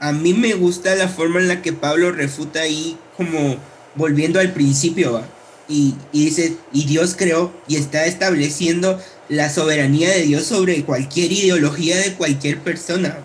[0.00, 3.56] a mí me gusta la forma en la que Pablo refuta ahí como
[3.94, 5.22] volviendo al principio,
[5.68, 8.98] Y, dice, y Dios creó y está estableciendo
[9.28, 13.16] la soberanía de Dios sobre cualquier ideología de cualquier persona,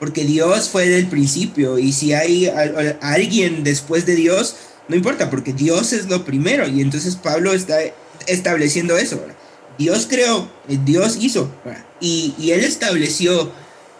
[0.00, 2.50] porque Dios fue del principio y si hay
[3.02, 4.56] alguien después de Dios,
[4.88, 7.78] no importa, porque Dios es lo primero y entonces Pablo está
[8.26, 9.20] estableciendo eso.
[9.76, 11.50] Dios creó, Dios hizo
[12.00, 13.52] y, él estableció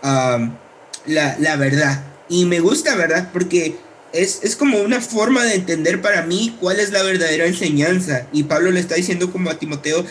[0.02, 2.11] la, la verdad.
[2.32, 3.28] Y me gusta, ¿verdad?
[3.30, 3.76] Porque
[4.14, 8.26] es, es, como una forma de entender para mí cuál es la verdadera enseñanza.
[8.32, 10.02] Y Pablo le está diciendo como a Timoteo,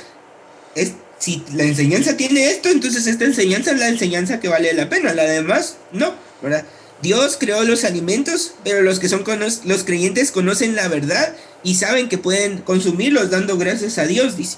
[0.76, 4.88] es, si la enseñanza tiene esto, entonces esta enseñanza es la enseñanza que vale la
[4.88, 6.14] pena, la demás no,
[6.44, 6.64] ¿verdad?
[7.02, 9.24] Dios creó los alimentos, pero los que son
[9.66, 14.58] los creyentes conocen la verdad y saben que pueden consumirlos dando gracias a Dios, dice.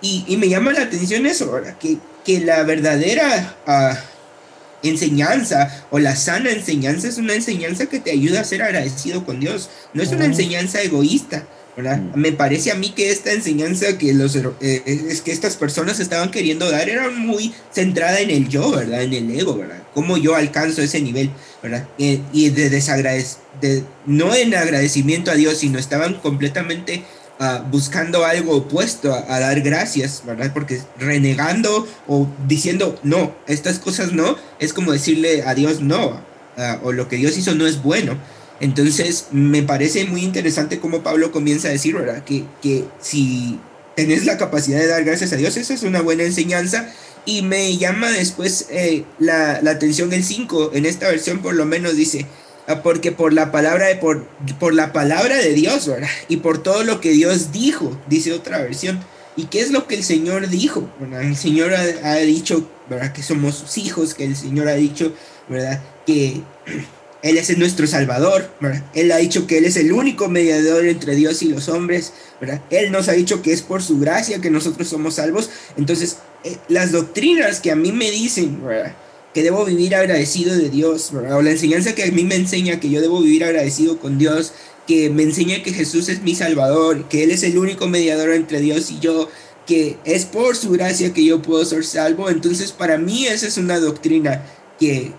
[0.00, 1.76] Y, y me llama la atención eso, ¿verdad?
[1.76, 4.11] Que, que la verdadera uh,
[4.82, 9.40] enseñanza o la sana enseñanza es una enseñanza que te ayuda a ser agradecido con
[9.40, 11.46] Dios, no es una enseñanza egoísta.
[11.76, 11.98] ¿verdad?
[11.98, 12.20] Mm.
[12.20, 16.30] Me parece a mí que esta enseñanza que los eh, es que estas personas estaban
[16.30, 19.02] queriendo dar era muy centrada en el yo, ¿verdad?
[19.02, 19.82] En el ego, ¿verdad?
[19.94, 21.30] Cómo yo alcanzo ese nivel,
[21.62, 21.88] ¿verdad?
[21.98, 23.26] Eh, y de desagradec
[23.60, 27.04] de, no en agradecimiento a Dios, sino estaban completamente
[27.40, 30.52] uh, buscando algo opuesto a, dar gracias, ¿verdad?
[30.52, 36.86] Porque renegando o diciendo no, estas cosas no, es como decirle a Dios no, uh,
[36.86, 38.16] o lo que Dios hizo no es bueno.
[38.60, 42.22] Entonces, me parece muy interesante cómo Pablo comienza a decir, ¿verdad?
[42.22, 43.58] Que, que si
[43.96, 46.88] tenés la capacidad de dar gracias a Dios, esa es una buena enseñanza.
[47.24, 51.66] Y me llama después eh, la, la, atención el 5, en esta versión por lo
[51.66, 52.41] menos dice, ah,
[52.82, 54.26] porque por la palabra de, por,
[54.58, 56.08] por la palabra de Dios, ¿verdad?
[56.28, 59.00] Y por todo lo que Dios dijo, dice otra versión.
[59.34, 60.88] ¿Y qué es lo que el Señor dijo?
[61.20, 63.12] El Señor ha, ha dicho, ¿verdad?
[63.12, 65.14] Que somos sus hijos, que el Señor ha dicho,
[65.48, 65.82] ¿verdad?
[66.06, 66.42] Que
[67.22, 68.82] él es nuestro Salvador, ¿verdad?
[68.94, 72.60] Él ha dicho que Él es el único mediador entre Dios y los hombres, ¿verdad?
[72.70, 75.48] Él nos ha dicho que es por su gracia que nosotros somos salvos.
[75.76, 78.94] Entonces, eh, las doctrinas que a mí me dicen, ¿verdad?
[79.34, 81.12] Que debo vivir agradecido de Dios.
[81.12, 84.52] O la enseñanza que a mí me enseña que yo debo vivir agradecido con Dios,
[84.86, 88.60] que me enseña que Jesús es mi Salvador, que Él es el único mediador entre
[88.60, 89.28] Dios y yo,
[89.66, 92.28] que es por su gracia que yo puedo ser salvo.
[92.28, 94.42] Entonces, para mí esa es una doctrina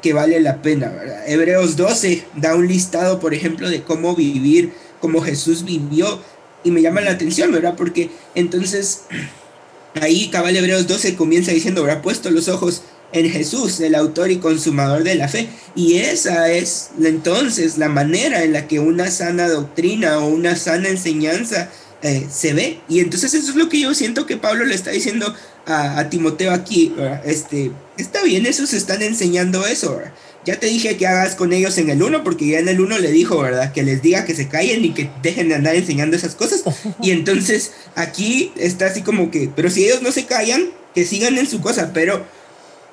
[0.02, 1.24] que, vale la pena, ¿verdad?
[1.26, 6.20] Hebreos 12 da un listado, por ejemplo, de cómo vivir como Jesús vivió
[6.64, 7.76] y me llama la atención, ¿verdad?
[7.78, 9.04] Porque entonces
[10.02, 12.84] ahí cabal Hebreos 12 comienza diciendo, habrá puesto los ojos
[13.14, 15.48] en Jesús, el autor y consumador de la fe.
[15.76, 20.90] Y esa es entonces la manera en la que una sana doctrina o una sana
[20.90, 21.70] enseñanza
[22.02, 22.80] eh, se ve.
[22.90, 25.34] Y entonces eso es lo que yo siento que Pablo le está diciendo
[25.66, 26.94] a, Timoteo aquí,
[27.24, 30.02] este, está bien, esos están enseñando eso,
[30.46, 32.98] Ya te dije que hagas con ellos en el 1, porque ya en el 1
[32.98, 33.72] le dijo, ¿verdad?
[33.72, 36.64] Que les diga que se callen y que dejen de andar enseñando esas cosas.
[37.02, 41.38] Y entonces aquí está así como que, pero si ellos no se callan, que sigan
[41.38, 42.26] en su cosa, pero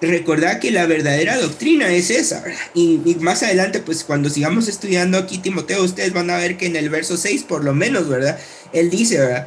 [0.00, 2.42] recordad que la verdadera doctrina es esa,
[2.74, 6.66] Y, y, más adelante, pues cuando sigamos estudiando aquí Timoteo, ustedes van a ver que
[6.66, 8.38] en el verso 6, por lo menos, ¿verdad?
[8.72, 9.46] Él dice, ¿verdad?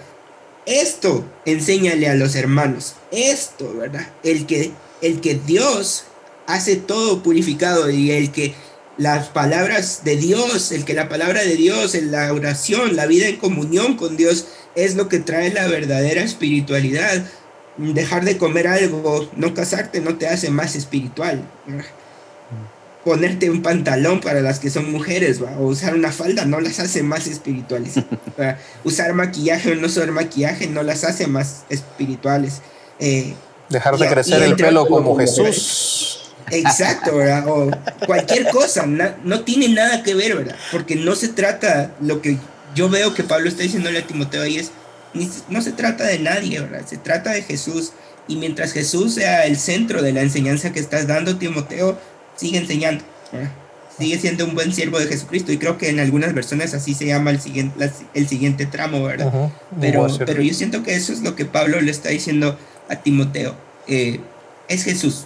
[0.66, 2.96] Esto enséñale a los hermanos.
[3.12, 4.08] Esto, ¿verdad?
[4.24, 6.06] El que, el que Dios
[6.48, 8.54] hace todo purificado y el que
[8.98, 13.28] las palabras de Dios, el que la palabra de Dios, en la oración, la vida
[13.28, 17.26] en comunión con Dios es lo que trae la verdadera espiritualidad.
[17.78, 21.44] Dejar de comer algo, no casarte, no te hace más espiritual
[23.04, 27.04] ponerte un pantalón para las que son mujeres, o usar una falda no las hace
[27.04, 27.96] más espirituales.
[28.84, 32.62] usar maquillaje o no usar maquillaje no las hace más espirituales.
[33.00, 33.34] Eh,
[33.70, 36.20] Dejar de crecer el pelo como, Jesús.
[36.52, 37.48] Exacto, ¿verdad?
[37.48, 37.72] O
[38.06, 40.56] cualquier cosa, no tiene nada que ver, ¿verdad?
[40.72, 42.38] Porque no se trata, lo que
[42.76, 44.72] yo veo que Pablo está diciéndole a Timoteo ahí es,
[45.50, 46.86] no se trata de nadie, ¿verdad?
[46.86, 47.94] Se trata de Jesús.
[48.28, 51.98] Y mientras Jesús sea el centro de la enseñanza que estás dando, Timoteo,
[52.36, 53.04] sigue enseñando.
[53.98, 57.06] Sigue siendo un buen siervo de Jesucristo y creo que en algunas versiones así se
[57.06, 59.52] llama el siguiente, el siguiente tramo, ¿verdad?
[59.80, 62.58] pero, pero yo siento que eso es lo que Pablo le está diciendo
[62.90, 63.56] a Timoteo.
[63.88, 64.20] Eh,
[64.68, 65.26] es Jesús.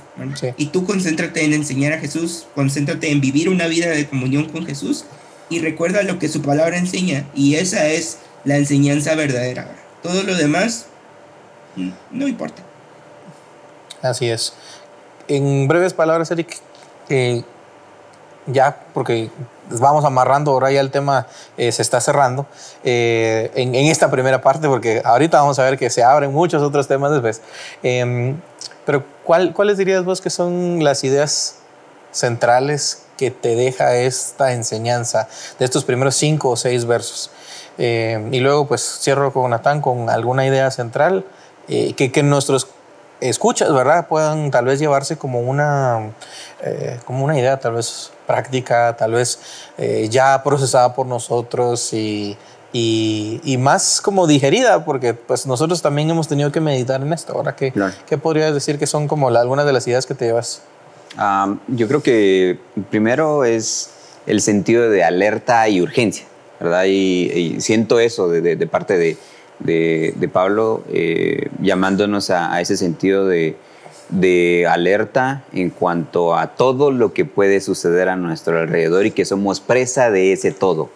[0.57, 4.65] Y tú concéntrate en enseñar a Jesús, concéntrate en vivir una vida de comunión con
[4.65, 5.05] Jesús
[5.49, 7.25] y recuerda lo que su palabra enseña.
[7.35, 8.17] Y esa es
[8.47, 9.67] la enseñanza verdadera.
[10.01, 10.87] Todo lo demás
[12.11, 12.63] no importa.
[14.01, 14.53] Así es.
[15.27, 16.57] En breves palabras, Eric,
[17.09, 17.43] eh,
[18.47, 19.29] ya, porque
[19.69, 21.27] vamos amarrando, ahora ya el tema
[21.57, 22.45] eh, se está cerrando
[22.83, 26.87] eh, en, esta primera parte, porque ahorita vamos a ver que se abren muchos otros
[26.87, 27.41] temas después.
[27.83, 28.39] Em,
[28.85, 31.57] pero ¿cuál, ¿cuáles dirías vos que son las ideas
[32.11, 35.27] centrales que te deja esta enseñanza
[35.59, 37.29] de estos primeros cinco o seis versos?
[37.77, 41.25] Em, y luego pues cierro con Natán con alguna idea central
[41.67, 42.67] que, que nuestros
[43.19, 44.07] escuchas, ¿verdad?
[44.07, 46.11] Puedan tal vez llevarse como una,
[46.63, 49.39] eh, como una idea tal vez práctica, tal vez
[49.77, 52.37] eh, ya procesada por nosotros y,
[52.73, 57.33] y, más como digerida, porque pues nosotros también hemos tenido que meditar en esto.
[57.33, 57.73] Ahora, ¿qué,
[58.05, 60.61] ¿qué podrías decir que son como algunas de las ideas que te llevas?
[61.67, 62.59] yo creo que
[62.91, 63.89] primero es
[64.27, 66.27] el sentido de alerta y urgencia,
[66.59, 66.85] ¿verdad?
[66.87, 69.17] Y, siento eso de, parte
[69.59, 73.55] de, Pablo, eh, llamándonos a, ese sentido de,
[74.69, 79.59] alerta en cuanto a todo lo que puede suceder a nuestro alrededor y que somos
[79.59, 80.89] presa de ese todo.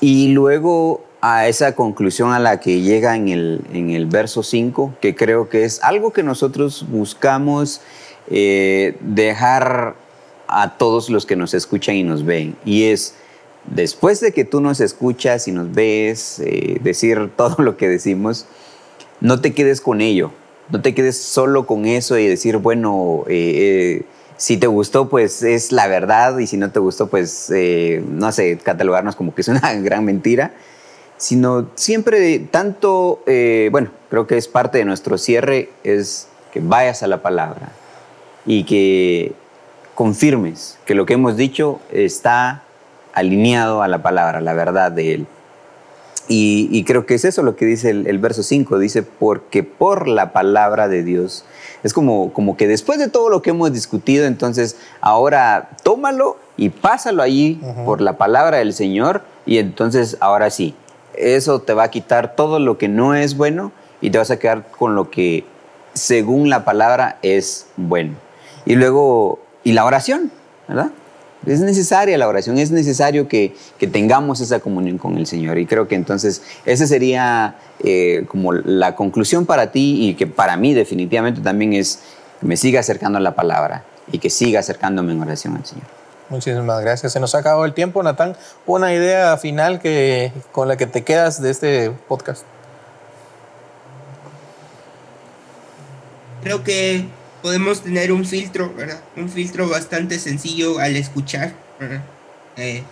[0.00, 4.94] Y luego a esa conclusión a la que llega en el, en el verso 5,
[5.00, 7.80] que creo que es algo que nosotros buscamos
[8.28, 9.94] eh, dejar
[10.48, 12.56] a todos los que nos escuchan y nos ven.
[12.64, 13.14] Y es,
[13.66, 18.46] después de que tú nos escuchas y nos ves eh, decir todo lo que decimos,
[19.20, 20.32] no te quedes con ello,
[20.70, 24.02] no te quedes solo con eso y decir, bueno, eh,
[24.36, 27.52] si te gustó, pues es la verdad y si no te gustó, pues
[28.08, 30.52] no sé, catalogarnos como que es una gran mentira
[31.22, 37.04] sino siempre tanto, eh, bueno, creo que es parte de nuestro cierre, es que vayas
[37.04, 37.70] a la palabra
[38.44, 39.32] y que
[39.94, 42.61] confirmes que lo que hemos dicho está
[43.12, 45.26] alineado a la palabra, a la verdad de Él.
[46.28, 50.32] Y, creo que es eso lo que dice el, verso 5, dice, porque por la
[50.32, 51.44] palabra de Dios.
[51.82, 56.70] Es como, como que después de todo lo que hemos discutido, entonces ahora tómalo y
[56.70, 60.74] pásalo allí por la palabra del Señor y entonces ahora sí,
[61.14, 64.38] eso te va a quitar todo lo que no es bueno y te vas a
[64.38, 65.44] quedar con lo que
[65.92, 68.14] según la palabra es bueno.
[68.64, 70.30] Y luego, y la oración,
[70.68, 70.92] ¿verdad?
[71.46, 73.54] Es necesaria la oración, es necesario que,
[73.92, 75.58] tengamos esa comunión con el Señor.
[75.58, 80.56] Y creo que entonces esa sería eh, como la conclusión para ti y que para
[80.56, 82.00] mí definitivamente también es
[82.40, 85.86] que me siga acercando a la palabra y que siga acercándome en oración al Señor.
[86.28, 87.12] Muchísimas gracias.
[87.12, 88.36] Se nos ha acabado el tiempo, Natán.
[88.64, 92.44] Una idea final que, con la que te quedas de este podcast.
[96.42, 97.06] Creo que
[97.42, 99.02] podemos tener un filtro, ¿verdad?
[99.16, 101.54] Un filtro bastante sencillo al escuchar,
[102.56, 102.82] eh,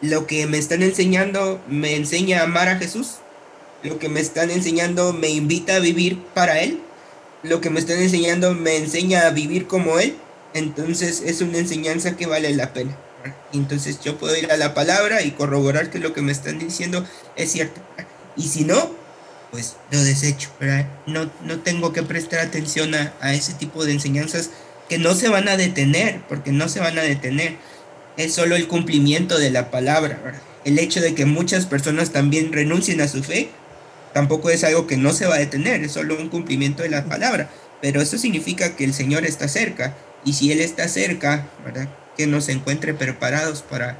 [0.00, 3.16] lo que me están enseñando me enseña a amar a Jesús.
[3.82, 6.80] Lo que me están enseñando me invita a vivir para Él.
[7.42, 10.16] Lo que me están enseñando me enseña a vivir como Él
[10.54, 12.96] entonces es una enseñanza que vale la pena.
[13.52, 17.04] Entonces yo puedo ir a la palabra y corroborar que lo que me están diciendo
[17.36, 17.80] es cierto.
[18.36, 18.90] Y si no,
[19.50, 20.50] pues lo desecho.
[21.06, 24.50] No, no tengo que prestar atención a, ese tipo de enseñanzas
[24.88, 27.56] que no se van a detener, porque no se van a detener.
[28.16, 30.18] Es solo el cumplimiento de la palabra.
[30.64, 33.50] El hecho de que muchas personas también renuncien a su fe,
[34.12, 37.04] tampoco es algo que no se va a detener, es solo un cumplimiento de la
[37.04, 37.48] palabra.
[37.80, 39.94] Pero eso significa que el Señor está cerca
[40.24, 41.88] y si Él está cerca, ¿verdad?
[42.16, 43.98] Que nos encuentre preparados para,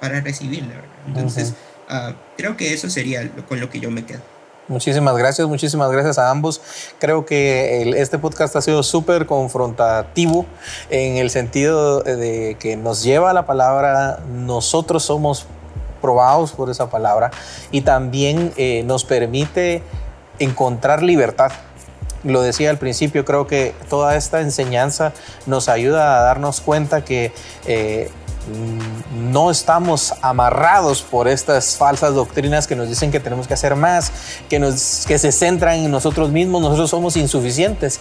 [0.00, 0.74] para recibirle,
[1.06, 1.54] Entonces,
[1.88, 4.22] ah, creo que eso sería con lo que yo me quedo.
[4.68, 6.60] Muchísimas gracias, muchísimas gracias a ambos.
[6.98, 10.46] Creo que este podcast ha sido súper confrontativo
[10.90, 15.46] en el sentido de que nos lleva a la palabra, nosotros somos
[16.00, 17.30] probados por esa palabra
[17.70, 19.82] y también eh, nos permite
[20.38, 21.52] encontrar libertad
[22.22, 25.12] lo decía al principio, creo que toda esta enseñanza
[25.46, 27.32] nos ayuda a darnos cuenta que
[27.66, 28.10] eh,
[29.14, 34.12] no estamos amarrados por estas falsas doctrinas que nos dicen que tenemos que hacer más,
[34.48, 38.00] que, nos, que se centran en nosotros mismos, nosotros somos insuficientes.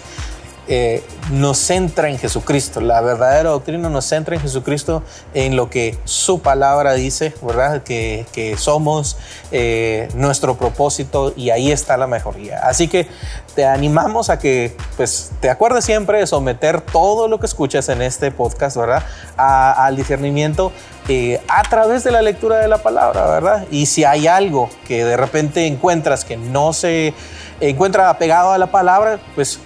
[0.71, 2.79] Eh, nos centra en Jesucristo.
[2.79, 5.01] La verdadera doctrina nos centra en Jesucristo,
[5.33, 7.81] en lo que su palabra dice, ¿verdad?
[7.81, 9.17] Que, somos
[9.51, 12.59] eh, nuestro propósito y ahí está la mejoría.
[12.59, 13.07] Así que
[13.55, 18.03] te animamos a que pues, te acuerdes siempre de someter todo lo que escuchas en
[18.03, 19.03] este podcast, ¿verdad?
[19.37, 20.71] al discernimiento
[21.07, 23.65] eh, a través de la lectura de la palabra, ¿verdad?
[23.71, 27.15] Y si hay algo que de repente encuentras que no se
[27.59, 29.59] encuentra pegado a la palabra, pues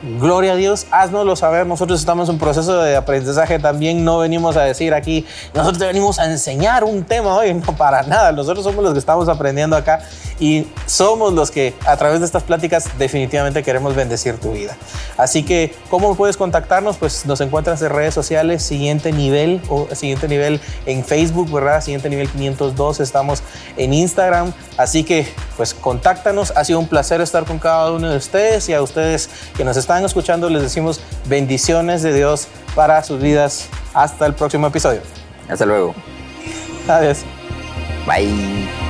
[0.00, 1.66] Gloria a Dios, haznoslo saber.
[1.66, 4.04] Nosotros estamos en proceso de aprendizaje también.
[4.04, 8.02] No venimos a decir aquí, nosotros te venimos a enseñar un tema hoy, no para
[8.04, 8.30] nada.
[8.30, 10.00] Nosotros somos los que estamos aprendiendo acá
[10.38, 14.76] y somos los que a través de estas pláticas definitivamente queremos bendecir tu vida.
[15.16, 16.96] Así que, ¿cómo puedes contactarnos?
[16.96, 21.82] Pues nos encuentras en redes sociales, siguiente nivel o siguiente nivel en Facebook, ¿verdad?
[21.82, 23.42] Siguiente nivel 502, estamos
[23.76, 24.52] en Instagram.
[24.76, 25.26] Así que,
[25.56, 26.52] pues contáctanos.
[26.54, 29.76] Ha sido un placer estar con cada uno de ustedes y a ustedes que nos
[29.88, 33.70] están escuchando les decimos bendiciones de Dios para sus vidas.
[33.94, 35.00] Hasta el próximo episodio.
[35.48, 35.94] Hasta luego.
[36.86, 37.20] Adiós.
[38.06, 38.87] Bye.